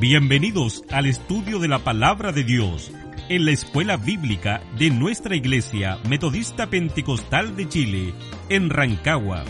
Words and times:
Bienvenidos 0.00 0.84
al 0.92 1.06
estudio 1.06 1.58
de 1.58 1.66
la 1.66 1.80
palabra 1.80 2.30
de 2.30 2.44
Dios 2.44 2.92
en 3.28 3.44
la 3.44 3.50
escuela 3.50 3.96
bíblica 3.96 4.60
de 4.78 4.90
nuestra 4.90 5.34
iglesia 5.34 5.98
metodista 6.08 6.70
pentecostal 6.70 7.56
de 7.56 7.68
Chile, 7.68 8.14
en 8.48 8.70
Rancagua. 8.70 9.44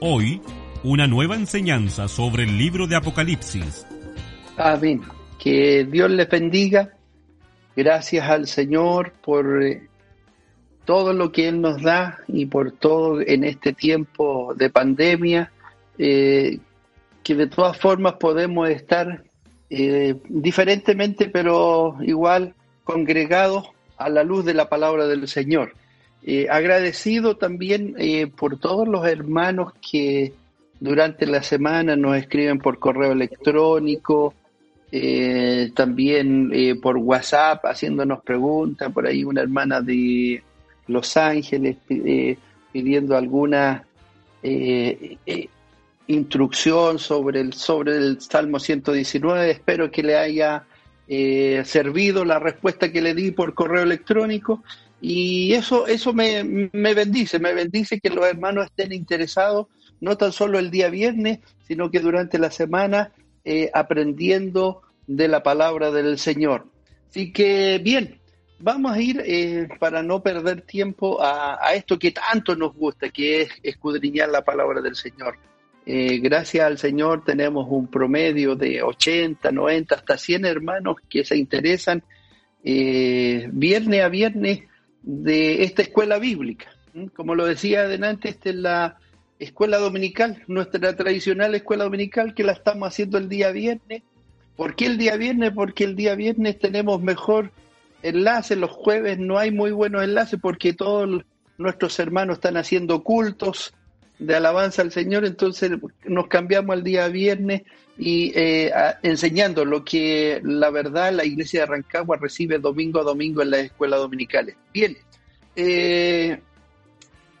Hoy, 0.00 0.40
una 0.82 1.06
nueva 1.06 1.36
enseñanza 1.36 2.08
sobre 2.08 2.42
el 2.42 2.58
libro 2.58 2.88
de 2.88 2.96
Apocalipsis. 2.96 3.86
Amén. 4.56 5.02
Que 5.38 5.84
Dios 5.84 6.10
les 6.10 6.28
bendiga. 6.28 6.92
Gracias 7.76 8.28
al 8.28 8.48
Señor 8.48 9.12
por 9.24 9.62
eh, 9.62 9.86
todo 10.84 11.12
lo 11.12 11.30
que 11.30 11.46
Él 11.46 11.60
nos 11.60 11.80
da 11.80 12.18
y 12.26 12.46
por 12.46 12.72
todo 12.72 13.20
en 13.20 13.44
este 13.44 13.72
tiempo 13.72 14.52
de 14.56 14.68
pandemia, 14.68 15.52
eh, 15.96 16.58
que 17.22 17.36
de 17.36 17.46
todas 17.46 17.78
formas 17.78 18.14
podemos 18.14 18.68
estar 18.68 19.22
eh, 19.70 20.16
diferentemente, 20.28 21.28
pero 21.28 21.96
igual 22.02 22.54
congregados 22.84 23.68
a 23.96 24.08
la 24.08 24.22
luz 24.22 24.44
de 24.44 24.54
la 24.54 24.68
palabra 24.68 25.06
del 25.06 25.26
Señor. 25.28 25.72
Eh, 26.22 26.48
agradecido 26.50 27.36
también 27.36 27.94
eh, 27.98 28.26
por 28.26 28.58
todos 28.58 28.88
los 28.88 29.06
hermanos 29.06 29.72
que 29.90 30.32
durante 30.80 31.26
la 31.26 31.42
semana 31.42 31.96
nos 31.96 32.16
escriben 32.16 32.58
por 32.58 32.78
correo 32.78 33.12
electrónico, 33.12 34.34
también 35.74 36.52
por 36.80 36.96
WhatsApp 36.98 37.64
haciéndonos 37.64 38.22
preguntas, 38.22 38.92
por 38.92 39.08
ahí 39.08 39.24
una 39.24 39.40
hermana 39.40 39.80
de 39.80 40.40
Los 40.86 41.16
Ángeles 41.16 41.78
pidiendo 42.70 43.16
alguna 43.16 43.84
instrucción 46.06 46.98
sobre 46.98 47.40
el, 47.40 47.52
sobre 47.52 47.96
el 47.96 48.20
Salmo 48.20 48.58
119. 48.58 49.50
Espero 49.50 49.90
que 49.90 50.02
le 50.02 50.16
haya 50.16 50.64
eh, 51.08 51.62
servido 51.64 52.24
la 52.24 52.38
respuesta 52.38 52.90
que 52.90 53.02
le 53.02 53.14
di 53.14 53.30
por 53.30 53.54
correo 53.54 53.82
electrónico. 53.82 54.62
Y 55.00 55.52
eso, 55.52 55.86
eso 55.86 56.12
me, 56.12 56.70
me 56.72 56.94
bendice, 56.94 57.38
me 57.38 57.52
bendice 57.52 58.00
que 58.00 58.10
los 58.10 58.24
hermanos 58.26 58.66
estén 58.66 58.92
interesados, 58.92 59.66
no 60.00 60.16
tan 60.16 60.32
solo 60.32 60.58
el 60.58 60.70
día 60.70 60.88
viernes, 60.88 61.40
sino 61.66 61.90
que 61.90 62.00
durante 62.00 62.38
la 62.38 62.50
semana 62.50 63.12
eh, 63.44 63.70
aprendiendo 63.74 64.82
de 65.06 65.28
la 65.28 65.42
palabra 65.42 65.90
del 65.90 66.18
Señor. 66.18 66.66
Así 67.10 67.32
que 67.32 67.78
bien, 67.82 68.18
vamos 68.58 68.92
a 68.92 69.00
ir 69.00 69.22
eh, 69.26 69.68
para 69.78 70.02
no 70.02 70.22
perder 70.22 70.62
tiempo 70.62 71.22
a, 71.22 71.58
a, 71.62 71.74
esto 71.74 71.98
que 71.98 72.10
tanto 72.10 72.56
nos 72.56 72.74
gusta, 72.74 73.10
que 73.10 73.42
es 73.42 73.50
escudriñar 73.62 74.30
la 74.30 74.42
palabra 74.42 74.80
del 74.80 74.96
Señor. 74.96 75.36
Eh, 75.86 76.18
gracias 76.18 76.64
al 76.64 76.78
Señor 76.78 77.24
tenemos 77.24 77.66
un 77.68 77.88
promedio 77.88 78.56
de 78.56 78.82
80, 78.82 79.52
90, 79.52 79.94
hasta 79.94 80.16
100 80.16 80.46
hermanos 80.46 80.96
que 81.08 81.24
se 81.24 81.36
interesan 81.36 82.02
eh, 82.62 83.48
viernes 83.52 84.02
a 84.02 84.08
viernes 84.08 84.60
de 85.02 85.62
esta 85.64 85.82
escuela 85.82 86.18
bíblica. 86.18 86.66
Como 87.14 87.34
lo 87.34 87.44
decía 87.44 87.80
adelante, 87.80 88.30
esta 88.30 88.48
es 88.48 88.56
la 88.56 88.96
escuela 89.38 89.78
dominical, 89.78 90.42
nuestra 90.46 90.96
tradicional 90.96 91.54
escuela 91.54 91.84
dominical 91.84 92.34
que 92.34 92.44
la 92.44 92.52
estamos 92.52 92.88
haciendo 92.88 93.18
el 93.18 93.28
día 93.28 93.50
viernes. 93.50 94.02
¿Por 94.56 94.76
qué 94.76 94.86
el 94.86 94.96
día 94.96 95.16
viernes? 95.16 95.52
Porque 95.54 95.84
el 95.84 95.96
día 95.96 96.14
viernes 96.14 96.58
tenemos 96.58 97.02
mejor 97.02 97.50
enlace, 98.02 98.56
los 98.56 98.70
jueves 98.70 99.18
no 99.18 99.38
hay 99.38 99.50
muy 99.50 99.72
buenos 99.72 100.04
enlaces 100.04 100.38
porque 100.40 100.72
todos 100.72 101.24
nuestros 101.58 101.98
hermanos 101.98 102.36
están 102.36 102.56
haciendo 102.56 103.02
cultos, 103.02 103.74
de 104.18 104.36
alabanza 104.36 104.82
al 104.82 104.92
Señor, 104.92 105.24
entonces 105.24 105.72
nos 106.04 106.26
cambiamos 106.28 106.74
al 106.74 106.84
día 106.84 107.08
viernes 107.08 107.62
y 107.98 108.32
eh, 108.34 108.72
enseñando 109.02 109.64
lo 109.64 109.84
que 109.84 110.40
la 110.42 110.70
verdad 110.70 111.12
la 111.12 111.24
iglesia 111.24 111.60
de 111.60 111.66
Rancagua 111.66 112.16
recibe 112.16 112.58
domingo 112.58 113.00
a 113.00 113.04
domingo 113.04 113.42
en 113.42 113.50
las 113.50 113.60
escuelas 113.60 114.00
dominicales. 114.00 114.56
Bien, 114.72 114.96
eh, 115.56 116.40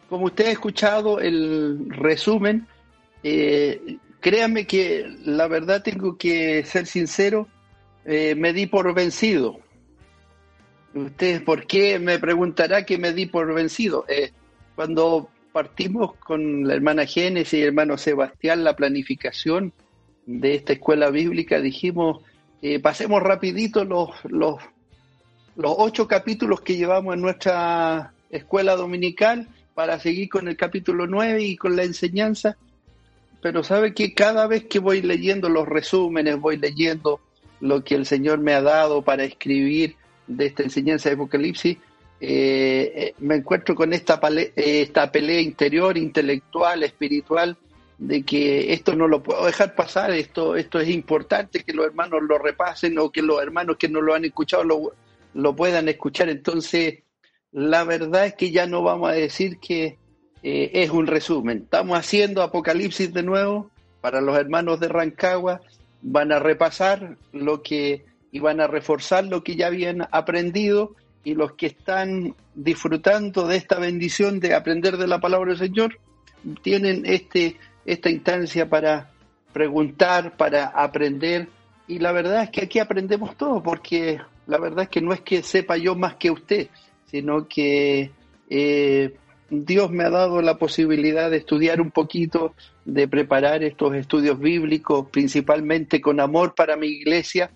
como 0.08 0.26
usted 0.26 0.46
ha 0.46 0.50
escuchado 0.50 1.20
el 1.20 1.90
resumen, 1.90 2.66
eh, 3.22 3.98
créanme 4.20 4.66
que 4.66 5.06
la 5.24 5.48
verdad 5.48 5.82
tengo 5.82 6.16
que 6.16 6.64
ser 6.64 6.86
sincero, 6.86 7.48
me 8.04 8.52
di 8.52 8.66
por 8.66 8.92
vencido. 8.94 9.60
Usted, 10.92 11.42
¿por 11.42 11.66
qué 11.66 11.98
me 11.98 12.18
preguntará 12.18 12.84
que 12.84 12.98
me 12.98 13.12
di 13.12 13.26
por 13.26 13.52
vencido? 13.54 14.04
cuando 14.76 15.30
partimos 15.54 16.16
con 16.16 16.66
la 16.66 16.74
hermana 16.74 17.06
Génesis 17.06 17.54
y 17.54 17.62
el 17.62 17.68
hermano 17.68 17.96
Sebastián 17.96 18.64
la 18.64 18.74
planificación 18.74 19.72
de 20.26 20.56
esta 20.56 20.72
escuela 20.72 21.10
bíblica, 21.10 21.60
dijimos, 21.60 22.24
eh, 22.60 22.80
pasemos 22.80 23.22
rapidito 23.22 23.84
los, 23.84 24.10
los, 24.24 24.56
los 25.54 25.74
ocho 25.78 26.08
capítulos 26.08 26.60
que 26.62 26.76
llevamos 26.76 27.14
en 27.14 27.20
nuestra 27.20 28.14
escuela 28.30 28.74
dominical 28.74 29.46
para 29.74 30.00
seguir 30.00 30.28
con 30.28 30.48
el 30.48 30.56
capítulo 30.56 31.06
nueve 31.06 31.44
y 31.44 31.56
con 31.56 31.76
la 31.76 31.84
enseñanza. 31.84 32.56
Pero 33.40 33.62
sabe 33.62 33.94
que 33.94 34.12
cada 34.12 34.48
vez 34.48 34.64
que 34.64 34.80
voy 34.80 35.02
leyendo 35.02 35.48
los 35.48 35.68
resúmenes, 35.68 36.40
voy 36.40 36.56
leyendo 36.56 37.20
lo 37.60 37.84
que 37.84 37.94
el 37.94 38.06
Señor 38.06 38.40
me 38.40 38.54
ha 38.54 38.60
dado 38.60 39.02
para 39.02 39.22
escribir 39.22 39.94
de 40.26 40.46
esta 40.46 40.64
enseñanza 40.64 41.10
de 41.10 41.14
Apocalipsis, 41.14 41.78
eh, 42.20 42.92
eh, 42.94 43.14
me 43.18 43.36
encuentro 43.36 43.74
con 43.74 43.92
esta, 43.92 44.20
eh, 44.30 44.52
esta 44.56 45.10
pelea 45.10 45.40
interior, 45.40 45.96
intelectual, 45.98 46.82
espiritual, 46.82 47.56
de 47.98 48.22
que 48.22 48.72
esto 48.72 48.94
no 48.94 49.06
lo 49.06 49.22
puedo 49.22 49.46
dejar 49.46 49.74
pasar, 49.74 50.10
esto, 50.10 50.56
esto 50.56 50.80
es 50.80 50.88
importante 50.88 51.62
que 51.62 51.72
los 51.72 51.86
hermanos 51.86 52.22
lo 52.22 52.38
repasen 52.38 52.98
o 52.98 53.10
que 53.10 53.22
los 53.22 53.42
hermanos 53.42 53.76
que 53.78 53.88
no 53.88 54.00
lo 54.00 54.14
han 54.14 54.24
escuchado 54.24 54.64
lo, 54.64 54.92
lo 55.34 55.54
puedan 55.54 55.88
escuchar. 55.88 56.28
Entonces, 56.28 57.02
la 57.52 57.84
verdad 57.84 58.26
es 58.26 58.34
que 58.34 58.50
ya 58.50 58.66
no 58.66 58.82
vamos 58.82 59.10
a 59.10 59.14
decir 59.14 59.58
que 59.58 59.98
es 60.42 60.90
un 60.90 61.06
resumen. 61.06 61.62
Estamos 61.64 61.98
haciendo 61.98 62.42
Apocalipsis 62.42 63.14
de 63.14 63.22
nuevo 63.22 63.70
para 64.02 64.20
los 64.20 64.36
hermanos 64.36 64.80
de 64.80 64.88
Rancagua, 64.88 65.62
van 66.02 66.32
a 66.32 66.38
repasar 66.38 67.16
lo 67.32 67.62
que 67.62 68.04
y 68.30 68.40
van 68.40 68.60
a 68.60 68.66
reforzar 68.66 69.24
lo 69.24 69.44
que 69.44 69.54
ya 69.54 69.68
habían 69.68 70.08
aprendido 70.10 70.96
y 71.24 71.34
los 71.34 71.52
que 71.52 71.66
están 71.66 72.34
disfrutando 72.54 73.48
de 73.48 73.56
esta 73.56 73.78
bendición 73.78 74.38
de 74.40 74.54
aprender 74.54 74.98
de 74.98 75.06
la 75.06 75.20
palabra 75.20 75.50
del 75.50 75.58
Señor 75.58 75.98
tienen 76.62 77.02
este, 77.06 77.56
esta 77.86 78.10
instancia 78.10 78.68
para 78.68 79.10
preguntar, 79.52 80.36
para 80.36 80.66
aprender. 80.66 81.48
Y 81.88 81.98
la 81.98 82.12
verdad 82.12 82.42
es 82.44 82.50
que 82.50 82.62
aquí 82.62 82.78
aprendemos 82.78 83.36
todo, 83.36 83.62
porque 83.62 84.20
la 84.46 84.58
verdad 84.58 84.84
es 84.84 84.88
que 84.90 85.00
no 85.00 85.14
es 85.14 85.22
que 85.22 85.42
sepa 85.42 85.78
yo 85.78 85.94
más 85.94 86.16
que 86.16 86.30
usted, 86.30 86.68
sino 87.06 87.48
que 87.48 88.10
eh, 88.50 89.14
Dios 89.48 89.90
me 89.90 90.04
ha 90.04 90.10
dado 90.10 90.42
la 90.42 90.58
posibilidad 90.58 91.30
de 91.30 91.38
estudiar 91.38 91.80
un 91.80 91.90
poquito, 91.90 92.54
de 92.84 93.08
preparar 93.08 93.62
estos 93.62 93.94
estudios 93.94 94.38
bíblicos, 94.38 95.08
principalmente 95.10 96.02
con 96.02 96.20
amor 96.20 96.54
para 96.54 96.76
mi 96.76 96.88
iglesia 96.88 97.50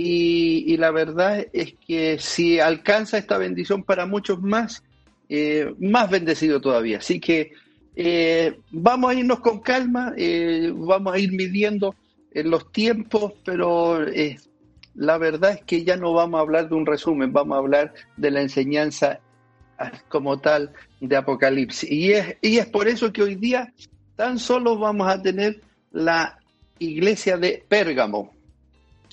y, 0.00 0.76
la 0.76 0.92
verdad 0.92 1.44
es 1.52 1.74
que 1.84 2.20
si 2.20 2.60
alcanza 2.60 3.18
esta 3.18 3.36
bendición 3.36 3.82
para 3.82 4.06
muchos 4.06 4.40
más, 4.40 4.84
eh, 5.28 5.74
más 5.80 6.08
bendecido 6.08 6.60
todavía. 6.60 6.98
Así 6.98 7.18
que 7.18 7.50
eh, 7.96 8.60
vamos 8.70 9.10
a 9.10 9.14
irnos 9.14 9.40
con 9.40 9.58
calma, 9.58 10.14
eh, 10.16 10.72
vamos 10.72 11.12
a 11.12 11.18
ir 11.18 11.32
midiendo 11.32 11.96
los 12.32 12.70
tiempos, 12.70 13.32
pero 13.44 14.06
la 14.94 15.18
verdad 15.18 15.54
es 15.54 15.64
que 15.64 15.82
ya 15.82 15.96
no 15.96 16.12
vamos 16.12 16.38
a 16.38 16.42
hablar 16.42 16.68
de 16.68 16.76
un 16.76 16.86
resumen, 16.86 17.32
vamos 17.32 17.56
a 17.56 17.58
hablar 17.58 17.92
de 18.16 18.30
la 18.30 18.42
enseñanza 18.42 19.18
como 20.08 20.38
tal 20.38 20.72
de 21.00 21.16
Apocalipsis. 21.16 21.90
Y 21.90 22.12
es, 22.12 22.36
y 22.40 22.58
es 22.58 22.66
por 22.66 22.86
eso 22.86 23.12
que 23.12 23.22
hoy 23.24 23.34
día 23.34 23.74
tan 24.14 24.38
solo 24.38 24.78
vamos 24.78 25.08
a 25.08 25.20
tener 25.20 25.60
la 25.90 26.38
iglesia 26.78 27.36
de 27.36 27.64
Pérgamo. 27.68 28.37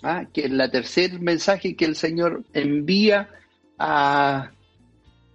¿Ah? 0.05 0.25
que 0.31 0.45
es 0.45 0.51
la 0.51 0.69
tercer 0.69 1.19
mensaje 1.19 1.75
que 1.75 1.85
el 1.85 1.95
Señor 1.95 2.43
envía 2.53 3.29
a, 3.77 4.51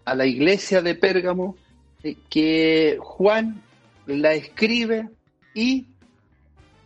a 0.04 0.14
la 0.14 0.26
iglesia 0.26 0.80
de 0.80 0.94
Pérgamo, 0.94 1.56
eh, 2.02 2.16
que 2.30 2.96
Juan 3.00 3.60
la 4.06 4.32
escribe 4.32 5.08
y 5.54 5.86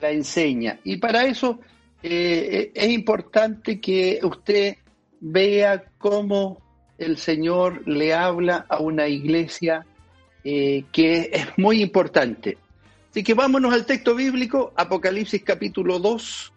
la 0.01 0.11
enseña. 0.11 0.81
Y 0.83 0.97
para 0.97 1.27
eso 1.27 1.61
eh, 2.03 2.73
es 2.75 2.91
importante 2.91 3.81
que 3.81 4.19
usted 4.23 4.77
vea 5.21 5.85
cómo 5.99 6.59
el 6.97 7.19
Señor 7.19 7.87
le 7.87 8.15
habla 8.15 8.65
a 8.69 8.79
una 8.79 9.09
iglesia 9.09 9.85
eh, 10.43 10.85
que 10.91 11.31
es 11.33 11.47
muy 11.59 11.83
importante. 11.83 12.57
Así 13.11 13.23
que 13.23 13.35
vámonos 13.35 13.73
al 13.73 13.87
texto 13.87 14.15
bíblico, 14.15 14.73
Apocalipsis 14.75 15.43
capítulo 15.45 15.99
2, 15.99 16.54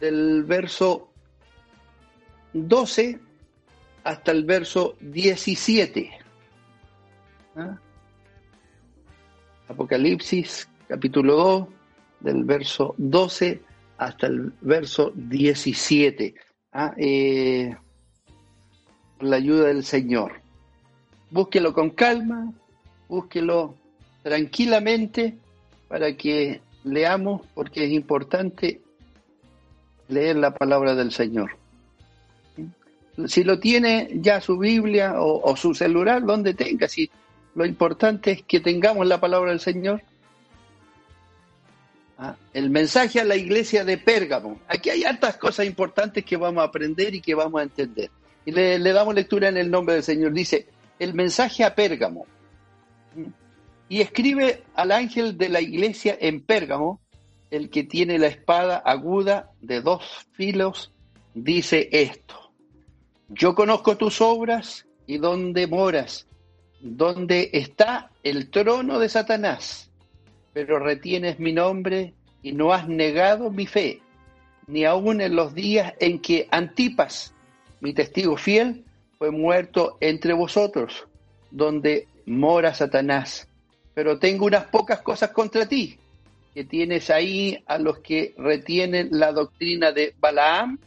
del 0.00 0.44
verso 0.44 1.10
12 2.52 3.18
hasta 4.04 4.32
el 4.32 4.44
verso 4.44 4.96
17. 5.00 6.10
¿Ah? 7.56 7.78
Apocalipsis 9.68 10.68
capítulo 10.88 11.36
2, 11.36 11.68
del 12.20 12.44
verso 12.44 12.94
12 12.98 13.60
hasta 13.98 14.26
el 14.26 14.52
verso 14.60 15.12
17. 15.14 16.34
¿Ah? 16.72 16.94
Eh, 16.96 17.74
la 19.20 19.36
ayuda 19.36 19.68
del 19.68 19.84
Señor. 19.84 20.40
Búsquelo 21.30 21.72
con 21.72 21.90
calma, 21.90 22.52
búsquelo 23.08 23.74
tranquilamente 24.22 25.38
para 25.88 26.16
que 26.16 26.60
leamos, 26.84 27.42
porque 27.54 27.84
es 27.84 27.92
importante 27.92 28.80
leer 30.14 30.36
la 30.36 30.54
palabra 30.54 30.94
del 30.94 31.12
Señor. 31.12 31.56
Si 33.26 33.44
lo 33.44 33.60
tiene 33.60 34.10
ya 34.14 34.40
su 34.40 34.58
Biblia 34.58 35.14
o, 35.18 35.56
su 35.56 35.74
celular, 35.74 36.24
donde 36.24 36.54
tenga, 36.54 36.88
si 36.88 37.10
lo 37.54 37.64
importante 37.64 38.32
es 38.32 38.42
que 38.42 38.60
tengamos 38.60 39.06
la 39.06 39.20
palabra 39.20 39.50
del 39.50 39.60
Señor. 39.60 40.02
Ah, 42.18 42.36
el 42.52 42.70
mensaje 42.70 43.20
a 43.20 43.24
la 43.24 43.36
iglesia 43.36 43.84
de 43.84 43.98
Pérgamo. 43.98 44.60
Aquí 44.68 44.90
hay 44.90 45.04
hartas 45.04 45.36
cosas 45.36 45.66
importantes 45.66 46.24
que 46.24 46.36
vamos 46.36 46.62
a 46.62 46.66
aprender 46.66 47.14
y 47.14 47.20
que 47.20 47.34
vamos 47.34 47.60
a 47.60 47.64
entender. 47.64 48.10
Y 48.44 48.52
le, 48.52 48.78
damos 48.78 49.14
lectura 49.14 49.48
en 49.48 49.56
el 49.56 49.70
nombre 49.70 49.94
del 49.94 50.04
Señor. 50.04 50.32
Dice, 50.32 50.66
el 50.98 51.14
mensaje 51.14 51.64
a 51.64 51.74
Pérgamo. 51.74 52.26
Y 53.88 54.00
escribe 54.00 54.62
al 54.74 54.90
ángel 54.90 55.38
de 55.38 55.48
la 55.48 55.60
iglesia 55.60 56.16
en 56.20 56.40
Pérgamo, 56.40 57.00
el 57.54 57.70
que 57.70 57.84
tiene 57.84 58.18
la 58.18 58.26
espada 58.26 58.78
aguda 58.78 59.52
de 59.60 59.80
dos 59.80 60.26
filos, 60.32 60.92
dice 61.34 61.88
esto. 61.92 62.50
Yo 63.28 63.54
conozco 63.54 63.96
tus 63.96 64.20
obras 64.20 64.86
y 65.06 65.18
dónde 65.18 65.68
moras, 65.68 66.26
dónde 66.80 67.50
está 67.52 68.10
el 68.24 68.50
trono 68.50 68.98
de 68.98 69.08
Satanás, 69.08 69.88
pero 70.52 70.80
retienes 70.80 71.38
mi 71.38 71.52
nombre 71.52 72.14
y 72.42 72.52
no 72.52 72.72
has 72.72 72.88
negado 72.88 73.50
mi 73.50 73.66
fe, 73.66 74.00
ni 74.66 74.84
aun 74.84 75.20
en 75.20 75.36
los 75.36 75.54
días 75.54 75.94
en 76.00 76.18
que 76.18 76.48
Antipas, 76.50 77.34
mi 77.80 77.92
testigo 77.92 78.36
fiel, 78.36 78.84
fue 79.16 79.30
muerto 79.30 79.96
entre 80.00 80.32
vosotros, 80.32 81.06
donde 81.52 82.08
mora 82.26 82.74
Satanás. 82.74 83.48
Pero 83.94 84.18
tengo 84.18 84.44
unas 84.46 84.64
pocas 84.64 85.02
cosas 85.02 85.30
contra 85.30 85.68
ti, 85.68 85.98
que 86.54 86.64
tienes 86.64 87.10
ahí 87.10 87.62
a 87.66 87.78
los 87.78 87.98
que 87.98 88.32
retienen 88.38 89.08
la 89.10 89.32
doctrina 89.32 89.90
de 89.90 90.14
Balaam, 90.20 90.78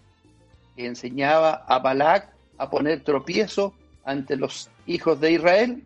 que 0.76 0.86
enseñaba 0.86 1.66
a 1.68 1.80
Balac 1.80 2.34
a 2.58 2.70
poner 2.70 3.04
tropiezo 3.04 3.74
ante 4.06 4.38
los 4.38 4.70
hijos 4.86 5.20
de 5.20 5.34
Israel, 5.34 5.84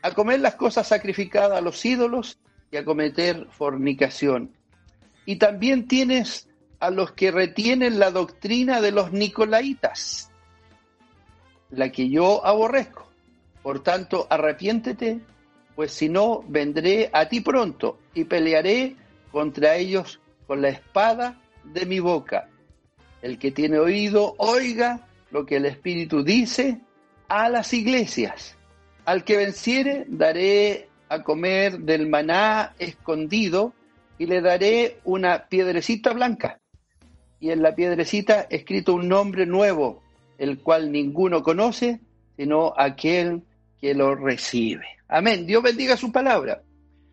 a 0.00 0.12
comer 0.12 0.40
las 0.40 0.54
cosas 0.54 0.88
sacrificadas 0.88 1.58
a 1.58 1.60
los 1.60 1.84
ídolos 1.84 2.38
y 2.70 2.78
a 2.78 2.84
cometer 2.84 3.46
fornicación. 3.50 4.50
Y 5.26 5.36
también 5.36 5.86
tienes 5.86 6.48
a 6.80 6.90
los 6.90 7.12
que 7.12 7.30
retienen 7.30 7.98
la 7.98 8.10
doctrina 8.10 8.80
de 8.80 8.92
los 8.92 9.12
nicolaitas, 9.12 10.30
la 11.70 11.92
que 11.92 12.08
yo 12.08 12.46
aborrezco. 12.46 13.10
Por 13.62 13.82
tanto, 13.82 14.26
arrepiéntete, 14.30 15.20
pues 15.76 15.92
si 15.92 16.08
no, 16.08 16.42
vendré 16.48 17.10
a 17.12 17.28
ti 17.28 17.40
pronto 17.40 17.98
y 18.14 18.24
pelearé 18.24 18.96
contra 19.30 19.76
ellos 19.76 20.20
con 20.46 20.62
la 20.62 20.68
espada 20.68 21.40
de 21.64 21.86
mi 21.86 22.00
boca. 22.00 22.48
El 23.22 23.38
que 23.38 23.50
tiene 23.50 23.78
oído, 23.78 24.34
oiga 24.38 25.06
lo 25.30 25.44
que 25.44 25.56
el 25.56 25.66
Espíritu 25.66 26.22
dice 26.22 26.80
a 27.28 27.48
las 27.48 27.72
iglesias. 27.74 28.56
Al 29.04 29.24
que 29.24 29.36
venciere, 29.36 30.04
daré 30.08 30.88
a 31.08 31.22
comer 31.22 31.78
del 31.80 32.08
maná 32.08 32.74
escondido 32.78 33.72
y 34.18 34.26
le 34.26 34.40
daré 34.40 34.98
una 35.04 35.48
piedrecita 35.48 36.12
blanca. 36.12 36.60
Y 37.40 37.50
en 37.50 37.62
la 37.62 37.74
piedrecita 37.74 38.46
escrito 38.50 38.94
un 38.94 39.08
nombre 39.08 39.46
nuevo 39.46 40.02
el 40.38 40.60
cual 40.60 40.92
ninguno 40.92 41.42
conoce, 41.42 42.00
sino 42.36 42.72
aquel 42.76 43.42
que 43.80 43.94
lo 43.94 44.14
recibe. 44.14 44.86
Amén. 45.08 45.46
Dios 45.46 45.62
bendiga 45.62 45.96
su 45.96 46.12
palabra. 46.12 46.62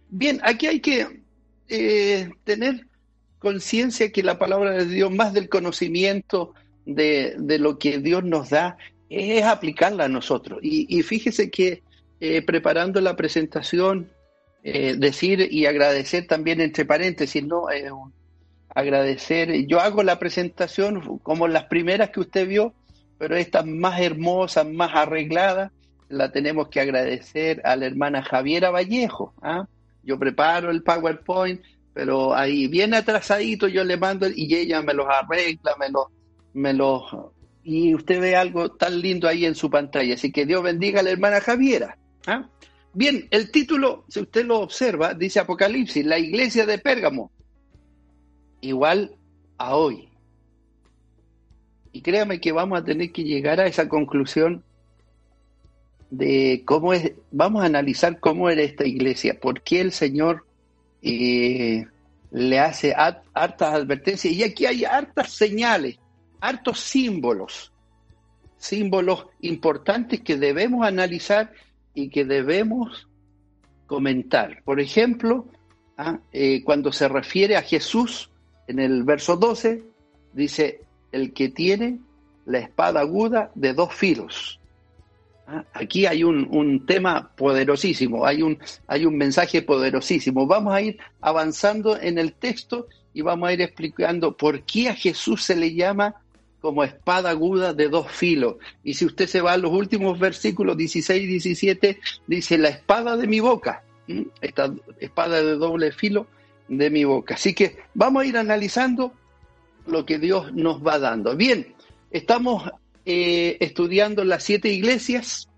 Bien, 0.10 0.40
aquí 0.44 0.68
hay 0.68 0.80
que 0.80 1.25
eh, 1.68 2.30
tener 2.44 2.88
conciencia 3.40 4.12
que 4.12 4.24
la 4.24 4.38
palabra 4.38 4.72
de 4.72 4.86
Dios, 4.86 5.12
más 5.12 5.34
del 5.34 5.50
conocimiento 5.50 6.54
de, 6.86 7.36
lo 7.60 7.78
que 7.78 8.00
Dios 8.00 8.24
nos 8.24 8.50
da, 8.50 8.78
es 9.10 9.44
aplicarla 9.44 10.06
a 10.06 10.10
nosotros. 10.10 10.60
Y, 10.62 11.02
fíjese 11.04 11.50
que 11.50 11.84
eh, 12.20 12.42
preparando 12.42 13.02
la 13.02 13.16
presentación, 13.16 14.10
eh, 14.64 14.96
decir 14.98 15.48
y 15.52 15.68
agradecer 15.68 16.26
también 16.26 16.60
entre 16.60 16.86
paréntesis, 16.86 17.44
¿no? 17.44 17.68
agradecer, 18.70 19.68
yo 19.68 19.80
hago 19.80 20.04
la 20.04 20.20
presentación 20.20 21.20
como 21.20 21.48
las 21.48 21.66
primeras 21.66 22.10
que 22.10 22.20
usted 22.20 22.48
vio, 22.48 22.74
pero 23.18 23.38
esta 23.38 23.64
más 23.64 24.02
hermosa, 24.02 24.64
más 24.66 24.92
arreglada, 24.94 25.72
la 26.10 26.32
tenemos 26.32 26.68
que 26.68 26.82
agradecer 26.82 27.62
a 27.64 27.76
la 27.76 27.86
hermana 27.86 28.22
Javiera 28.22 28.70
Vallejo. 28.72 29.34
¿ah? 29.42 29.66
Yo 30.06 30.18
preparo 30.18 30.72
el 30.72 30.84
PowerPoint, 30.84 31.62
pero 31.94 32.34
ahí 32.34 32.68
bien 32.68 32.94
atrasadito 32.94 33.68
yo 33.68 33.84
le 33.84 33.98
mando 33.98 34.28
y 34.34 34.54
ella 34.54 34.82
me 34.82 34.94
los 34.94 35.08
arregla, 35.10 35.76
me 35.80 35.90
los, 35.90 36.08
me 36.54 36.74
los, 36.74 37.04
y 37.64 37.96
usted 37.96 38.22
ve 38.22 38.36
algo 38.36 38.72
tan 38.72 39.02
lindo 39.02 39.28
ahí 39.28 39.46
en 39.46 39.56
su 39.56 39.70
pantalla. 39.70 40.14
Así 40.14 40.32
que 40.32 40.46
Dios 40.46 40.62
bendiga 40.62 41.00
a 41.00 41.04
la 41.04 41.10
hermana 41.10 41.42
Javiera. 41.42 41.98
¿ah? 42.28 42.48
Bien, 42.94 43.28
el 43.32 43.52
título, 43.52 44.06
si 44.08 44.22
usted 44.22 44.46
lo 44.46 44.60
observa, 44.60 45.16
dice 45.16 45.40
Apocalipsis, 45.40 46.06
la 46.06 46.20
iglesia 46.20 46.68
de 46.68 46.78
Pérgamo, 46.78 47.32
igual 48.62 49.16
a 49.58 49.76
hoy. 49.76 50.10
Y 51.92 52.02
créame 52.02 52.40
que 52.40 52.52
vamos 52.52 52.80
a 52.80 52.84
tener 52.84 53.12
que 53.12 53.24
llegar 53.24 53.60
a 53.60 53.66
esa 53.66 53.90
conclusión 53.90 54.64
de 56.18 56.64
cómo 56.66 56.94
es, 56.94 57.14
vamos 57.32 57.64
a 57.64 57.66
analizar 57.66 58.20
cómo 58.20 58.50
era 58.50 58.62
esta 58.62 58.86
iglesia, 58.86 59.40
por 59.40 59.62
qué 59.62 59.82
el 59.82 59.92
Señor 59.92 60.46
eh, 61.02 61.86
le 62.32 62.60
hace 62.60 62.94
hartas 62.94 63.74
advertencias. 63.74 64.34
Y 64.34 64.44
aquí 64.44 64.66
hay 64.66 64.86
hartas 64.86 65.32
señales, 65.32 66.00
hartos 66.40 66.80
símbolos, 66.80 67.74
símbolos 68.58 69.28
importantes 69.42 70.22
que 70.22 70.38
debemos 70.38 70.86
analizar 70.86 71.52
y 71.94 72.10
que 72.10 72.24
debemos 72.24 73.08
comentar. 73.86 74.64
Por 74.64 74.80
ejemplo, 74.80 75.48
ah, 75.98 76.20
eh, 76.32 76.64
cuando 76.64 76.92
se 76.92 77.08
refiere 77.08 77.58
a 77.58 77.62
Jesús 77.62 78.32
en 78.68 78.80
el 78.80 79.04
verso 79.04 79.36
12, 79.36 79.84
dice, 80.34 80.82
el 81.12 81.34
que 81.34 81.50
tiene 81.50 82.00
la 82.46 82.60
espada 82.60 83.02
aguda 83.02 83.52
de 83.56 83.74
dos 83.74 83.94
filos. 83.94 84.60
Ah, 85.48 85.64
aquí 85.74 86.08
hay 86.08 86.24
un, 86.24 86.86
tema 86.88 87.30
poderosísimo, 87.36 88.26
hay 88.26 88.42
un, 88.42 88.58
hay 88.88 89.06
un 89.06 89.16
mensaje 89.18 89.62
poderosísimo. 89.62 90.48
Vamos 90.48 90.74
a 90.74 90.82
ir 90.82 90.98
avanzando 91.22 92.00
en 92.00 92.18
el 92.18 92.34
texto 92.34 92.88
y 93.14 93.22
vamos 93.22 93.50
a 93.50 93.54
ir 93.54 93.62
explicando 93.62 94.36
por 94.36 94.64
qué 94.64 94.90
a 94.90 94.96
Jesús 94.96 95.44
se 95.44 95.56
le 95.56 95.74
llama 95.74 96.16
como 96.62 96.84
espada 96.84 97.30
aguda 97.30 97.74
de 97.74 97.90
dos 97.90 98.12
filos. 98.12 98.56
Y 98.84 98.96
si 98.96 99.06
usted 99.06 99.28
se 99.28 99.42
va 99.42 99.54
a 99.54 99.58
los 99.58 99.72
últimos 99.72 100.18
versículos 100.18 100.76
16 100.76 101.24
y 101.24 101.28
17, 101.28 102.00
dice 102.26 102.58
la 102.58 102.70
espada 102.70 103.16
de 103.16 103.28
mi 103.28 103.40
boca, 103.40 103.84
esta 104.42 104.74
espada 105.00 105.44
de 105.44 105.56
doble 105.58 105.92
filo 105.92 106.26
de 106.68 106.90
mi 106.90 107.04
boca. 107.04 107.36
Así 107.36 107.54
que 107.54 107.78
vamos 107.94 108.24
a 108.24 108.26
ir 108.26 108.38
analizando 108.38 109.14
lo 109.86 110.08
que 110.08 110.18
Dios 110.18 110.54
nos 110.54 110.86
va 110.86 110.98
dando. 110.98 111.36
Bien, 111.36 111.76
estamos 112.10 112.64
eh, 113.06 113.58
estudiando 113.60 114.24
las 114.24 114.44
siete 114.44 114.70
iglesias. 114.70 115.50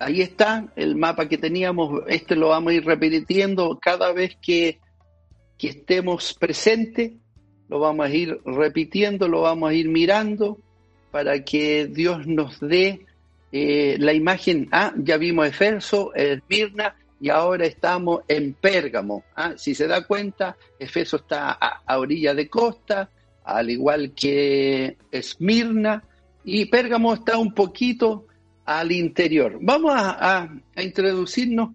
Ahí 0.00 0.22
está 0.22 0.68
el 0.76 0.94
mapa 0.94 1.28
que 1.28 1.38
teníamos, 1.38 2.02
este 2.06 2.36
lo 2.36 2.50
vamos 2.50 2.70
a 2.70 2.74
ir 2.74 2.84
repitiendo 2.84 3.78
cada 3.80 4.12
vez 4.12 4.36
que, 4.40 4.78
que 5.58 5.68
estemos 5.70 6.34
presentes, 6.34 7.14
lo 7.68 7.80
vamos 7.80 8.06
a 8.06 8.10
ir 8.10 8.40
repitiendo, 8.44 9.26
lo 9.26 9.40
vamos 9.40 9.70
a 9.70 9.74
ir 9.74 9.88
mirando 9.88 10.56
para 11.10 11.44
que 11.44 11.86
Dios 11.86 12.26
nos 12.26 12.60
dé 12.60 13.06
eh, 13.50 13.96
la 13.98 14.12
imagen. 14.12 14.68
Ah, 14.70 14.92
ya 14.96 15.16
vimos 15.16 15.48
Efeso, 15.48 16.14
Esmirna, 16.14 16.94
y 17.20 17.30
ahora 17.30 17.66
estamos 17.66 18.22
en 18.28 18.54
Pérgamo. 18.54 19.24
¿ah? 19.34 19.54
Si 19.56 19.74
se 19.74 19.86
da 19.86 20.06
cuenta, 20.06 20.56
Efeso 20.78 21.16
está 21.16 21.52
a, 21.52 21.98
orilla 21.98 22.34
de 22.34 22.48
costa, 22.48 23.10
al 23.48 23.70
igual 23.70 24.12
que 24.14 24.98
Esmirna, 25.10 26.04
y 26.44 26.66
Pérgamo 26.66 27.14
está 27.14 27.38
un 27.38 27.54
poquito 27.54 28.26
al 28.64 28.92
interior. 28.92 29.58
Vamos 29.60 29.92
a, 29.94 30.48
introducirnos 30.76 31.70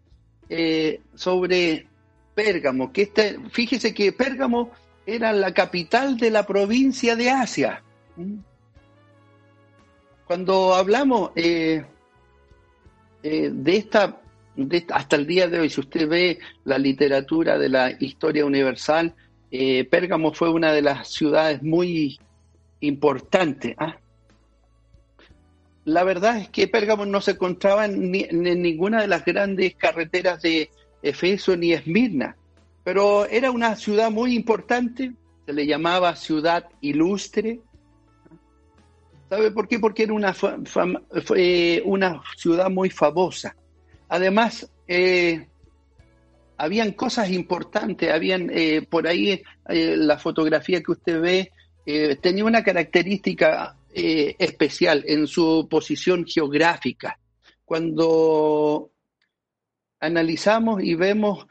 eh, 0.49 1.01
sobre 1.15 1.87
Pérgamo, 2.35 2.91
que 2.91 3.03
este, 3.03 3.39
fíjese 3.49 3.93
que 3.93 4.11
Pérgamo 4.11 4.71
era 5.05 5.33
la 5.33 5.53
capital 5.53 6.17
de 6.17 6.29
la 6.29 6.45
provincia 6.45 7.15
de 7.15 7.29
Asia. 7.29 7.83
¿Mm? 8.15 8.37
Cuando 10.25 10.75
hablamos 10.75 11.31
eh, 11.35 11.83
eh, 13.23 13.49
de, 13.51 13.75
esta, 13.75 14.21
hasta 14.91 15.15
el 15.15 15.25
día 15.25 15.47
de 15.47 15.59
hoy, 15.59 15.69
si 15.69 15.81
usted 15.81 16.07
ve 16.07 16.39
la 16.65 16.77
literatura 16.77 17.57
de 17.57 17.69
la 17.69 17.91
historia 17.99 18.45
universal, 18.45 19.15
eh, 19.55 19.85
Pérgamo 19.85 20.33
fue 20.33 20.49
una 20.49 20.73
de 20.73 20.81
las 20.81 21.09
ciudades 21.09 21.61
muy 21.61 22.19
importantes. 22.79 23.75
¿ah? 23.77 23.97
La 25.85 26.03
verdad 26.03 26.37
es 26.37 26.49
que 26.49 26.67
Pérgamo 26.67 27.05
no 27.05 27.21
se 27.21 27.31
encontraba 27.31 27.85
en, 27.85 28.09
ninguna 28.11 29.01
de 29.01 29.07
las 29.07 29.23
grandes 29.23 29.75
carreteras 29.75 30.41
de 30.41 30.71
Efeso 31.03 31.55
ni 31.55 31.71
Esmirna, 31.71 32.35
pero 32.83 33.27
era 33.27 33.51
una 33.51 33.75
ciudad 33.75 34.09
muy 34.09 34.35
importante, 34.35 35.11
se 35.45 35.53
le 35.53 35.67
llamaba 35.67 36.15
ciudad 36.15 36.67
ilustre, 36.81 37.59
¿Sabe 39.29 39.51
por 39.51 39.67
qué? 39.67 39.79
Porque 39.79 40.03
era 40.03 40.13
una, 40.13 40.35
una 41.85 42.21
ciudad 42.37 42.69
muy 42.69 42.91
famosa. 42.91 43.55
Además, 44.07 44.69
eh, 44.87 45.47
habían 46.57 46.91
cosas 46.91 47.29
importantes, 47.31 48.11
habían 48.11 48.49
eh, 48.51 48.81
por 48.89 49.07
ahí 49.07 49.41
eh, 49.69 49.95
la 49.97 50.17
fotografía 50.17 50.81
que 50.81 50.91
usted 50.91 51.21
ve 51.21 51.51
tenía 52.21 52.45
una 52.45 52.63
característica 52.63 53.75
especial 53.93 55.03
en 55.05 55.27
su 55.27 55.67
posición 55.69 56.25
geográfica. 56.25 57.19
Cuando 57.65 58.89
analizamos 59.99 60.81
y 60.81 60.95
vemos, 60.95 61.45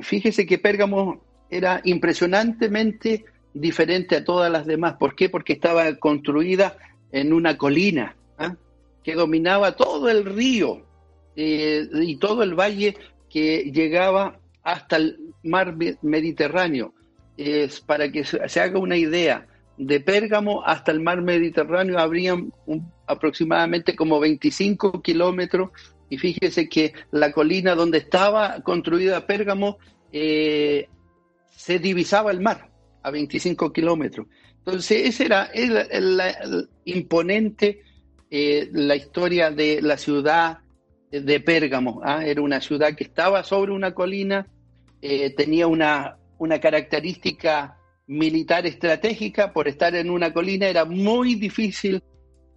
fíjese 0.00 0.46
que 0.46 0.58
Pérgamo 0.58 1.24
era 1.50 1.80
impresionantemente 1.82 3.24
diferente 3.52 4.16
a 4.16 4.24
todas 4.24 4.50
las 4.50 4.66
demás. 4.66 4.94
¿Por 4.94 5.14
qué? 5.14 5.28
Porque 5.28 5.54
estaba 5.54 5.96
construida 5.96 6.76
en 7.10 7.32
una 7.32 7.58
colina 7.58 8.16
¿ah? 8.38 8.56
que 9.04 9.14
dominaba 9.14 9.76
todo 9.76 10.08
el 10.08 10.24
río 10.24 10.86
eh, 11.36 11.86
y 11.92 12.16
todo 12.16 12.42
el 12.42 12.54
valle 12.54 12.96
que 13.32 13.70
llegaba 13.72 14.38
hasta 14.62 14.96
el 14.96 15.18
mar 15.42 15.76
Mediterráneo. 16.02 16.94
Es 17.36 17.80
para 17.80 18.12
que 18.12 18.24
se 18.24 18.60
haga 18.60 18.78
una 18.78 18.96
idea, 18.96 19.46
de 19.76 20.00
Pérgamo 20.00 20.62
hasta 20.64 20.92
el 20.92 21.00
mar 21.00 21.22
Mediterráneo 21.22 21.98
habrían 21.98 22.52
aproximadamente 23.06 23.96
como 23.96 24.20
25 24.20 25.02
kilómetros 25.02 25.70
y 26.08 26.18
fíjese 26.18 26.68
que 26.68 26.92
la 27.10 27.32
colina 27.32 27.74
donde 27.74 27.98
estaba 27.98 28.60
construida 28.62 29.26
Pérgamo 29.26 29.78
eh, 30.12 30.88
se 31.56 31.78
divisaba 31.78 32.30
el 32.30 32.40
mar 32.40 32.70
a 33.02 33.10
25 33.10 33.72
kilómetros. 33.72 34.26
Entonces, 34.58 35.08
esa 35.08 35.24
era 35.24 35.44
el, 35.46 36.68
imponente, 36.84 37.82
eh, 38.30 38.68
la 38.72 38.94
historia 38.94 39.50
de 39.50 39.80
la 39.82 39.96
ciudad 39.96 40.58
de 41.20 41.40
Pérgamo. 41.40 42.00
¿ah? 42.04 42.24
Era 42.24 42.42
una 42.42 42.60
ciudad 42.60 42.94
que 42.94 43.04
estaba 43.04 43.44
sobre 43.44 43.72
una 43.72 43.94
colina, 43.94 44.46
eh, 45.00 45.30
tenía 45.34 45.66
una, 45.66 46.16
una 46.38 46.58
característica 46.60 47.76
militar 48.06 48.66
estratégica, 48.66 49.52
por 49.52 49.68
estar 49.68 49.94
en 49.94 50.10
una 50.10 50.32
colina 50.32 50.66
era 50.66 50.84
muy 50.84 51.34
difícil 51.36 52.02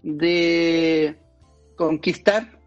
de 0.01 1.15
conquistar, 1.75 2.59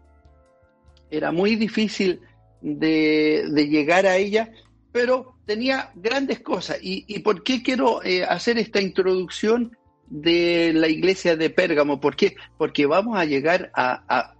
era 1.09 1.31
muy 1.31 1.55
difícil 1.55 2.21
de, 2.61 3.45
de 3.51 3.67
llegar 3.67 4.05
a 4.05 4.17
ella, 4.17 4.51
pero 4.91 5.35
tenía 5.45 5.91
grandes 5.95 6.39
cosas. 6.41 6.77
¿Y, 6.81 7.19
por 7.19 7.43
qué 7.43 7.63
quiero 7.63 8.03
eh, 8.03 8.23
hacer 8.23 8.57
esta 8.57 8.81
introducción 8.81 9.75
de 10.07 10.71
la 10.73 10.87
iglesia 10.87 11.35
de 11.35 11.49
Pérgamo? 11.49 11.99
¿Por 11.99 12.15
qué? 12.15 12.35
Porque 12.57 12.85
vamos 12.85 13.17
a 13.17 13.25
llegar 13.25 13.71
a, 13.73 14.35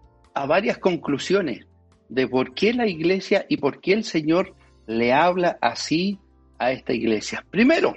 varias 0.46 0.77
conclusiones 0.77 1.65
de 2.10 2.27
por 2.27 2.53
qué 2.53 2.74
la 2.74 2.88
iglesia 2.88 3.46
y 3.50 3.58
por 3.58 3.81
qué 3.81 3.93
el 3.93 4.03
Señor 4.03 4.55
le 4.88 5.13
habla 5.13 5.58
así 5.62 6.19
a 6.58 6.72
esta 6.72 6.93
iglesia. 6.93 7.46
Primero, 7.50 7.96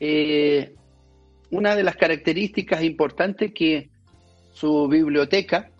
eh, 0.00 0.74
una 1.50 1.76
de 1.76 1.84
las 1.84 1.96
características 1.96 2.82
importantes 2.82 3.52
que 3.54 3.88
su 4.52 4.88
biblioteca 4.88 5.70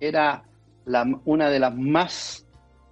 era 0.00 0.44
una 1.24 1.50
de 1.50 1.58
las 1.58 1.76
más 1.76 2.46